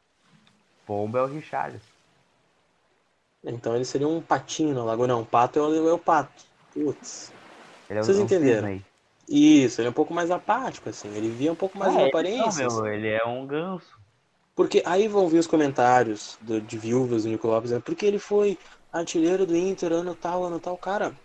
[0.87, 1.85] Pombo é o Richarlison.
[3.45, 5.07] Então ele seria um patinho na lagoa.
[5.07, 6.45] Não, um pato é o, é o pato.
[6.73, 7.33] Putz.
[7.91, 8.69] Ele é Vocês é o entenderam.
[8.69, 8.85] Cisne.
[9.29, 11.09] Isso, ele é um pouco mais apático, assim.
[11.17, 12.67] Ele via um pouco mais Ah, de aparência.
[12.69, 14.02] não, meu, ele é um ganso.
[14.65, 17.81] Porque aí vão vir os comentários do- de viúvas do Nico Lopes, né?
[17.81, 18.59] porque ele foi
[18.93, 20.79] artilheiro do Inter ano tal, ano tal.
[20.79, 21.17] Cara,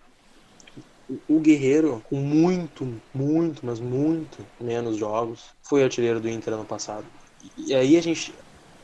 [1.28, 7.12] o- Guerreiro, com muito, muito, mas muito menos jogos, foi artilheiro do Inter ano passado.
[7.56, 8.38] E aí a gente,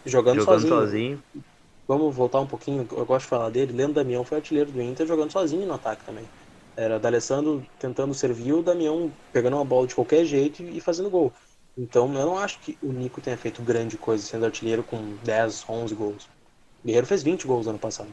[0.05, 1.23] jogando, Jogando sozinho, sozinho.
[1.87, 5.07] vamos voltar um pouquinho, eu gosto de falar dele, Leandro Damião foi artilheiro do Inter
[5.07, 6.31] jogando sozinho no ataque também.
[6.77, 11.33] Era D'Alessandro tentando servir o Damião pegando uma bola de qualquer jeito e fazendo gol.
[11.77, 15.63] Então eu não acho que o Nico tenha feito grande coisa sendo artilheiro com 10,
[15.67, 16.25] 11 gols.
[16.83, 18.11] O Guerreiro fez 20 gols ano passado.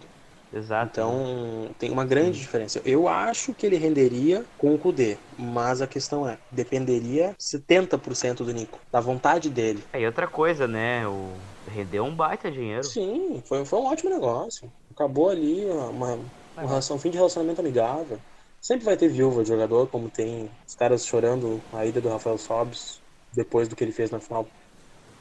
[0.52, 0.90] Exato.
[0.90, 2.80] Então tem uma grande diferença.
[2.84, 8.52] Eu acho que ele renderia com o Kudê, mas a questão é, dependeria 70% do
[8.52, 9.82] Nico, da vontade dele.
[9.92, 11.06] É, E outra coisa, né?
[11.06, 11.30] O...
[11.68, 12.84] Rendeu um baita dinheiro.
[12.84, 14.72] Sim, foi, foi um ótimo negócio.
[14.90, 18.18] Acabou ali uma, uma relação, um fim de relacionamento amigável.
[18.60, 22.36] Sempre vai ter viúva de jogador, como tem os caras chorando a ida do Rafael
[22.36, 22.99] Sobis
[23.32, 24.50] depois do que ele fez na final.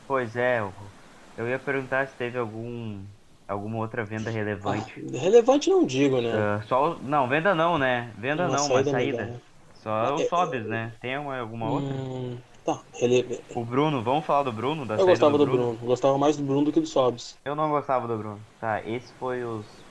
[0.07, 3.07] Pois é, eu- ia perguntar se teve algum
[3.47, 4.93] alguma outra venda relevante.
[4.93, 6.29] Ah, relevante não digo, né?
[6.31, 8.13] Ah, só não, venda não, né?
[8.17, 9.31] Venda Uma não, uma saída saída.
[9.31, 9.43] legal.
[9.73, 10.95] Só o É, Sobs, né?
[11.01, 12.07] Tem uma, alguma outra?
[12.23, 13.45] Hum, tá, rele...
[13.53, 15.47] O Bruno, vamos falar do Bruno, da Eu saída gostava do do Bruno?
[15.47, 15.77] Bruno.
[15.79, 17.41] Gostava mais do Bruno do que do Sobis.
[17.45, 18.47] Eu não gostava do Bruno.
[18.57, 19.87] Tá, esse foi os,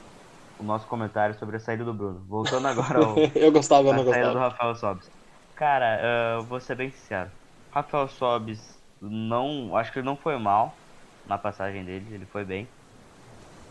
[0.59, 2.27] o nosso comentário sobre a saída do Bruno.
[2.27, 4.41] Voltando agora ao, eu gostava, eu não a saída do gostava.
[4.41, 5.11] Rafael Sobis.
[5.55, 7.33] Cara, eu vou ser bem sincero.
[7.73, 9.77] Rafael Sobis não.
[9.77, 10.83] Acho que ele não foi mal
[11.25, 12.75] na passagem dele, ele foi bem.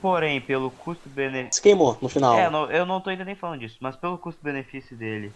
[0.02, 1.56] Porém, pelo custo-benefício.
[1.56, 2.38] Se queimou no final.
[2.40, 5.36] É, não- eu não tô ainda nem falando disso, mas pelo custo-benefício dele,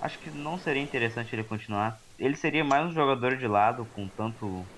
[0.00, 2.00] acho que não seria interessante ele continuar.
[2.18, 4.70] Ele seria mais um jogador de lado, com tanto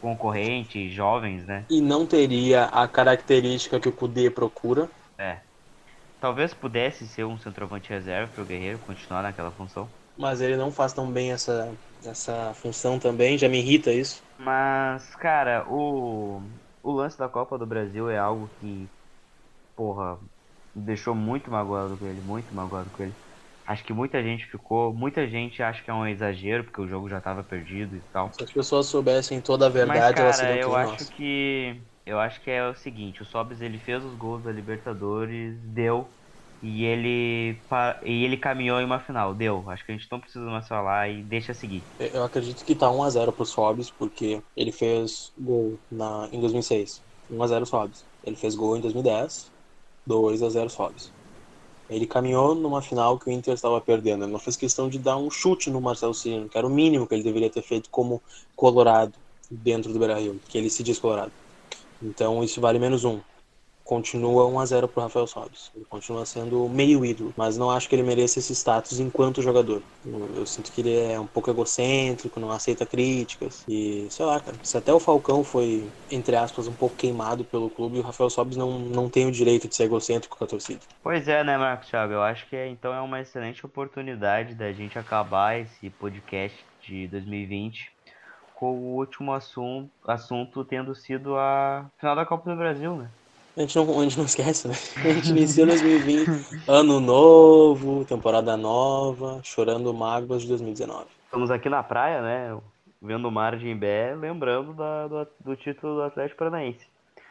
[0.00, 1.68] concorrente, jovens, né?
[1.70, 4.90] E não teria a característica que o Kudê procura.
[5.18, 5.42] É.
[6.20, 9.94] Talvez pudesse ser um centroavante reserva pro Guerreiro continuar naquela função.
[10.16, 14.22] Mas ele não faz tão bem essa, essa função também, já me irrita isso.
[14.36, 16.40] Mas, cara, o,
[16.82, 18.92] o lance da Copa do Brasil é algo que,
[19.76, 20.20] porra,
[20.74, 23.18] deixou muito magoado com ele, muito magoado com ele.
[23.66, 27.08] Acho que muita gente ficou, muita gente acha que é um exagero, porque o jogo
[27.08, 28.38] já tava perdido e tal.
[28.38, 31.14] Se as pessoas soubessem toda a verdade, Mas, elas cara, seriam eu acho nós.
[31.16, 31.86] que.
[32.04, 36.17] Eu acho que é o seguinte, o Sobs ele fez os gols da Libertadores, deu.
[36.60, 37.56] E ele,
[38.04, 39.68] e ele caminhou em uma final, deu.
[39.70, 41.82] Acho que a gente não precisa mais falar e deixa seguir.
[42.00, 47.00] Eu acredito que tá 1x0 pro Sobis, porque ele fez gol na, em 2006.
[47.30, 48.04] 1x0 Sobis.
[48.24, 49.52] Ele fez gol em 2010,
[50.08, 51.12] 2x0 Sobis.
[51.88, 54.24] Ele caminhou numa final que o Inter estava perdendo.
[54.24, 57.06] Ele não fez questão de dar um chute no Marcelo Cirino, que era o mínimo
[57.06, 58.22] que ele deveria ter feito como
[58.54, 59.14] colorado
[59.50, 61.32] dentro do Beira-Rio, que ele se diz colorado.
[62.02, 63.20] Então isso vale menos um.
[63.88, 65.72] Continua 1x0 pro Rafael Sobis.
[65.74, 69.80] Ele continua sendo meio ídolo, mas não acho que ele mereça esse status enquanto jogador.
[70.36, 73.64] Eu, sinto que ele é um pouco egocêntrico, não aceita críticas.
[73.66, 77.70] E sei lá, cara, se até o Falcão foi, entre aspas, um pouco queimado pelo
[77.70, 80.80] clube, o Rafael Sobis não, não tem o direito de ser egocêntrico com a torcida.
[81.02, 82.12] Pois é, né, Marcos Thiago?
[82.12, 87.90] Eu acho que então é uma excelente oportunidade da gente acabar esse podcast de 2020
[88.54, 93.08] com o último assunto, assunto tendo sido a final da Copa do Brasil, né?
[93.58, 94.74] A gente, não, a gente não esquece, né?
[95.04, 101.06] A gente inicia 2020, ano novo, temporada nova, chorando mágoas de 2019.
[101.24, 102.56] Estamos aqui na praia, né?
[103.02, 106.86] Vendo o mar de Imbé, lembrando da, do, do título do Atlético Paranaense.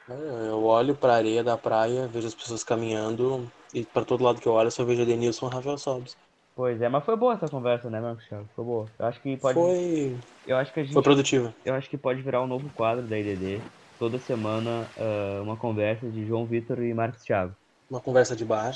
[0.10, 4.22] É, eu olho para a areia da praia, vejo as pessoas caminhando e para todo
[4.22, 6.18] lado que eu olho só vejo Denilson e Rafael Sobis.
[6.58, 8.50] Pois é, mas foi boa essa conversa, né, Marcos Thiago?
[8.54, 8.86] Foi boa.
[9.00, 9.54] Eu acho que pode.
[9.54, 10.18] Foi.
[10.46, 10.92] Eu acho que a gente.
[10.92, 11.54] Foi produtiva.
[11.64, 13.62] Eu acho que pode virar um novo quadro da IDD
[13.98, 17.56] toda semana uh, uma conversa de João Vitor e Marcos Thiago.
[17.90, 18.76] Uma conversa de bar.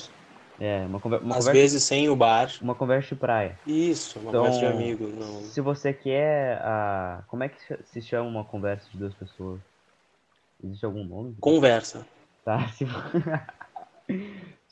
[0.59, 1.51] É, uma, conver uma Às conversa...
[1.53, 2.51] vezes sem o bar.
[2.61, 3.57] Uma conversa de praia.
[3.65, 5.07] Isso, uma então, conversa de amigo.
[5.07, 5.41] Não...
[5.41, 7.24] Se você quer a.
[7.28, 9.59] Como é que se chama uma conversa de duas pessoas?
[10.63, 11.36] Existe algum nome?
[11.39, 12.05] Conversa.
[12.45, 12.86] Tá, se...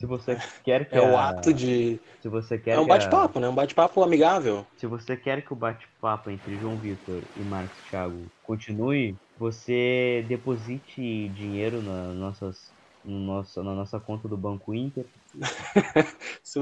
[0.00, 0.96] se você quer que.
[0.96, 1.02] É a...
[1.02, 2.00] o ato de.
[2.22, 3.42] Se você quer é um bate-papo, a...
[3.42, 3.48] né?
[3.48, 4.66] Um bate-papo amigável.
[4.78, 11.28] Se você quer que o bate-papo entre João Vitor e Marcos Thiago continue, você deposite
[11.28, 12.72] dinheiro na, nossas,
[13.04, 15.04] no nosso, na nossa conta do Banco Inter.
[16.42, 16.58] se,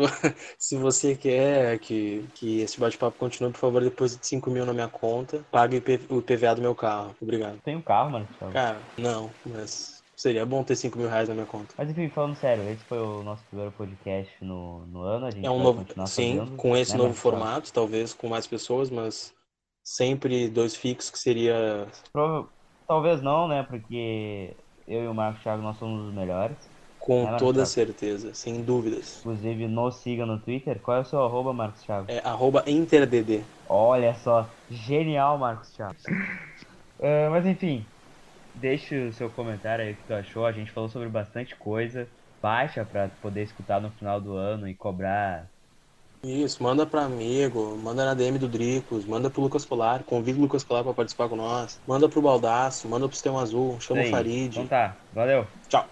[0.59, 4.89] se, você quer que, que esse bate-papo continue, por favor, deposite 5 mil na minha
[4.89, 5.45] conta.
[5.53, 7.15] Pague o IPVA do meu carro.
[7.21, 7.59] Obrigado.
[7.65, 8.29] Tem um carro, mano?
[8.53, 11.73] Cara, não, mas seria bom ter 5 mil reais na minha conta.
[11.79, 15.27] Mas enfim, falando sério, esse foi o nosso primeiro podcast no, no ano.
[15.27, 18.47] A gente é um novo, sim, fazendo, com esse né, novo formato, talvez com mais
[18.47, 19.33] pessoas, mas
[19.85, 21.87] sempre dois fixos que seria.
[22.13, 22.49] Prova
[22.89, 23.63] Talvez não, né?
[23.65, 24.57] Porque
[24.89, 26.57] eu e o Marcos Thiago nós somos os melhores.
[26.99, 27.69] Com né, toda Thiago?
[27.69, 29.19] certeza, sem dúvidas.
[29.21, 30.81] Inclusive, nos siga no Twitter.
[30.81, 32.07] Qual é o seu arroba, Marcos Thiago?
[32.09, 33.45] É arroba InterDD.
[33.69, 35.95] Olha só, genial, Marcos Thiago.
[36.99, 37.85] uh, mas enfim,
[38.61, 40.47] deixe o seu comentário aí o que tu achou.
[40.47, 42.09] A gente falou sobre bastante coisa.
[42.43, 45.49] Baixa para poder escutar no final do ano e cobrar
[46.25, 50.43] isso, manda para amigo, manda na DM do Dricos, manda pro Lucas Polar, convida o
[50.43, 54.11] Lucas Polar para participar com nós, manda pro Baldaço, manda pro Sistema Azul, chama o
[54.11, 54.49] Farid.
[54.49, 55.47] Então tá, valeu.
[55.69, 55.87] Tchau.